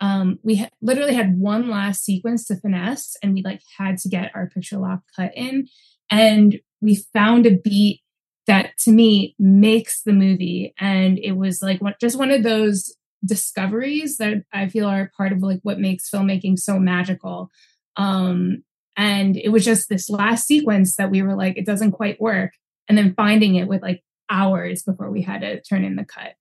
um, 0.00 0.38
we 0.42 0.56
ha- 0.56 0.70
literally 0.82 1.14
had 1.14 1.38
one 1.38 1.68
last 1.68 2.04
sequence 2.04 2.46
to 2.46 2.56
finesse, 2.56 3.16
and 3.22 3.34
we 3.34 3.42
like 3.42 3.62
had 3.78 3.98
to 3.98 4.08
get 4.08 4.32
our 4.34 4.48
picture 4.48 4.78
lock 4.78 5.00
cut 5.16 5.32
in, 5.34 5.68
and 6.10 6.58
we 6.80 6.96
found 7.12 7.46
a 7.46 7.56
beat 7.56 8.02
that 8.46 8.76
to 8.78 8.90
me 8.90 9.34
makes 9.38 10.02
the 10.02 10.12
movie, 10.12 10.74
and 10.78 11.18
it 11.18 11.32
was 11.32 11.62
like 11.62 11.80
what, 11.80 11.98
just 12.00 12.18
one 12.18 12.30
of 12.30 12.42
those 12.42 12.94
discoveries 13.24 14.18
that 14.18 14.42
I 14.52 14.68
feel 14.68 14.86
are 14.86 15.10
part 15.16 15.32
of 15.32 15.42
like 15.42 15.60
what 15.62 15.78
makes 15.78 16.10
filmmaking 16.10 16.58
so 16.58 16.78
magical. 16.78 17.50
Um, 17.96 18.62
and 18.96 19.36
it 19.36 19.48
was 19.48 19.64
just 19.64 19.88
this 19.88 20.10
last 20.10 20.46
sequence 20.46 20.96
that 20.96 21.10
we 21.10 21.22
were 21.22 21.34
like, 21.34 21.56
it 21.56 21.64
doesn't 21.64 21.92
quite 21.92 22.20
work, 22.20 22.52
and 22.88 22.98
then 22.98 23.14
finding 23.14 23.54
it 23.54 23.68
with 23.68 23.80
like 23.80 24.02
hours 24.30 24.82
before 24.82 25.10
we 25.10 25.22
had 25.22 25.40
to 25.40 25.60
turn 25.62 25.84
in 25.84 25.96
the 25.96 26.04
cut. 26.04 26.34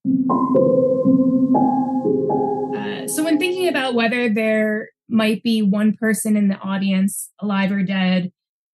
Uh, 2.78 3.08
so, 3.08 3.24
when 3.24 3.40
thinking 3.40 3.68
about 3.68 3.94
whether 3.94 4.30
there 4.30 4.90
might 5.10 5.44
be 5.44 5.62
one 5.62 5.94
person 5.94 6.36
in 6.36 6.48
the 6.48 6.58
audience, 6.58 7.32
alive 7.40 7.72
or 7.72 7.84
dead, 7.84 8.32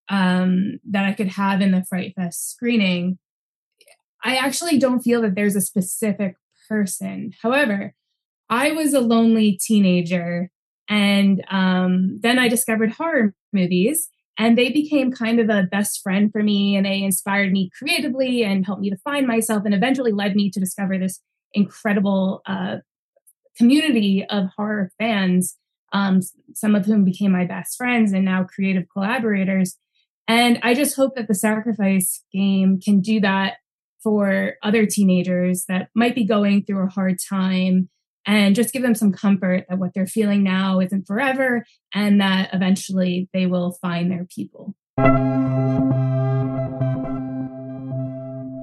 um, 0.09 0.79
that 0.89 1.05
I 1.05 1.13
could 1.13 1.27
have 1.27 1.61
in 1.61 1.71
the 1.71 1.83
Fright 1.83 2.13
Fest 2.15 2.51
screening, 2.51 3.17
I 4.23 4.35
actually 4.35 4.79
don't 4.79 5.01
feel 5.01 5.21
that 5.21 5.35
there's 5.35 5.55
a 5.55 5.61
specific 5.61 6.35
person. 6.67 7.31
However, 7.41 7.93
I 8.49 8.71
was 8.71 8.93
a 8.93 8.99
lonely 8.99 9.59
teenager, 9.61 10.49
and 10.87 11.43
um, 11.49 12.19
then 12.21 12.39
I 12.39 12.47
discovered 12.47 12.91
horror 12.91 13.33
movies 13.53 14.09
and 14.39 14.57
they 14.57 14.71
became 14.71 15.11
kind 15.11 15.41
of 15.41 15.49
a 15.49 15.63
best 15.63 16.01
friend 16.01 16.31
for 16.31 16.41
me 16.41 16.77
and 16.77 16.85
they 16.85 17.03
inspired 17.03 17.51
me 17.51 17.69
creatively 17.77 18.43
and 18.43 18.65
helped 18.65 18.81
me 18.81 18.89
to 18.89 18.97
find 18.97 19.27
myself 19.27 19.63
and 19.65 19.73
eventually 19.73 20.13
led 20.13 20.33
me 20.33 20.49
to 20.49 20.61
discover 20.61 20.97
this 20.97 21.19
incredible 21.53 22.41
uh, 22.47 22.77
community 23.57 24.25
of 24.29 24.45
horror 24.55 24.91
fans, 24.97 25.57
um, 25.91 26.21
some 26.55 26.73
of 26.73 26.85
whom 26.85 27.03
became 27.03 27.33
my 27.33 27.45
best 27.45 27.75
friends 27.75 28.13
and 28.13 28.23
now 28.23 28.45
creative 28.45 28.85
collaborators. 28.93 29.75
And 30.25 30.57
I 30.63 30.73
just 30.73 30.95
hope 30.95 31.15
that 31.15 31.27
the 31.27 31.35
sacrifice 31.35 32.23
game 32.31 32.79
can 32.79 33.01
do 33.01 33.19
that 33.19 33.57
for 34.01 34.53
other 34.63 34.85
teenagers 34.85 35.65
that 35.67 35.89
might 35.93 36.15
be 36.15 36.23
going 36.23 36.63
through 36.63 36.85
a 36.85 36.89
hard 36.89 37.17
time 37.29 37.89
and 38.29 38.53
just 38.53 38.71
give 38.71 38.83
them 38.83 38.93
some 38.93 39.11
comfort 39.11 39.65
that 39.67 39.79
what 39.79 39.91
they're 39.95 40.05
feeling 40.05 40.43
now 40.43 40.79
isn't 40.79 41.07
forever 41.07 41.65
and 41.95 42.21
that 42.21 42.51
eventually 42.53 43.27
they 43.33 43.47
will 43.47 43.71
find 43.81 44.11
their 44.11 44.25
people. 44.25 44.75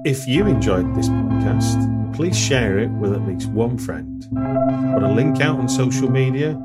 If 0.05 0.25
you 0.25 0.47
enjoyed 0.47 0.95
this 0.95 1.09
podcast, 1.09 2.15
please 2.15 2.39
share 2.39 2.79
it 2.79 2.89
with 2.91 3.11
at 3.11 3.27
least 3.27 3.49
one 3.49 3.77
friend. 3.77 4.25
Put 4.93 5.03
a 5.03 5.11
link 5.11 5.41
out 5.41 5.59
on 5.59 5.67
social 5.67 6.09
media, 6.09 6.57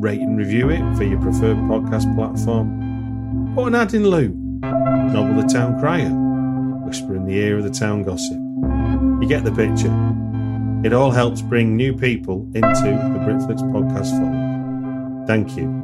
rate 0.00 0.20
and 0.20 0.36
review 0.36 0.70
it 0.70 0.96
for 0.96 1.04
your 1.04 1.20
preferred 1.20 1.58
podcast 1.58 2.12
platform. 2.16 3.52
Put 3.54 3.68
an 3.68 3.76
ad 3.76 3.94
in 3.94 4.04
loop, 4.04 4.34
novel 4.34 5.40
the 5.40 5.46
town 5.46 5.78
crier, 5.78 6.10
whisper 6.84 7.14
in 7.14 7.24
the 7.26 7.36
ear 7.36 7.58
of 7.58 7.62
the 7.62 7.70
town 7.70 8.02
gossip. 8.02 8.36
You 9.22 9.28
get 9.28 9.44
the 9.44 9.52
picture. 9.52 10.13
It 10.84 10.92
all 10.92 11.10
helps 11.10 11.40
bring 11.40 11.76
new 11.76 11.96
people 11.96 12.42
into 12.54 12.62
the 12.62 13.18
Britflicks 13.24 13.62
podcast 13.72 14.10
fold. 14.20 15.26
Thank 15.26 15.56
you. 15.56 15.83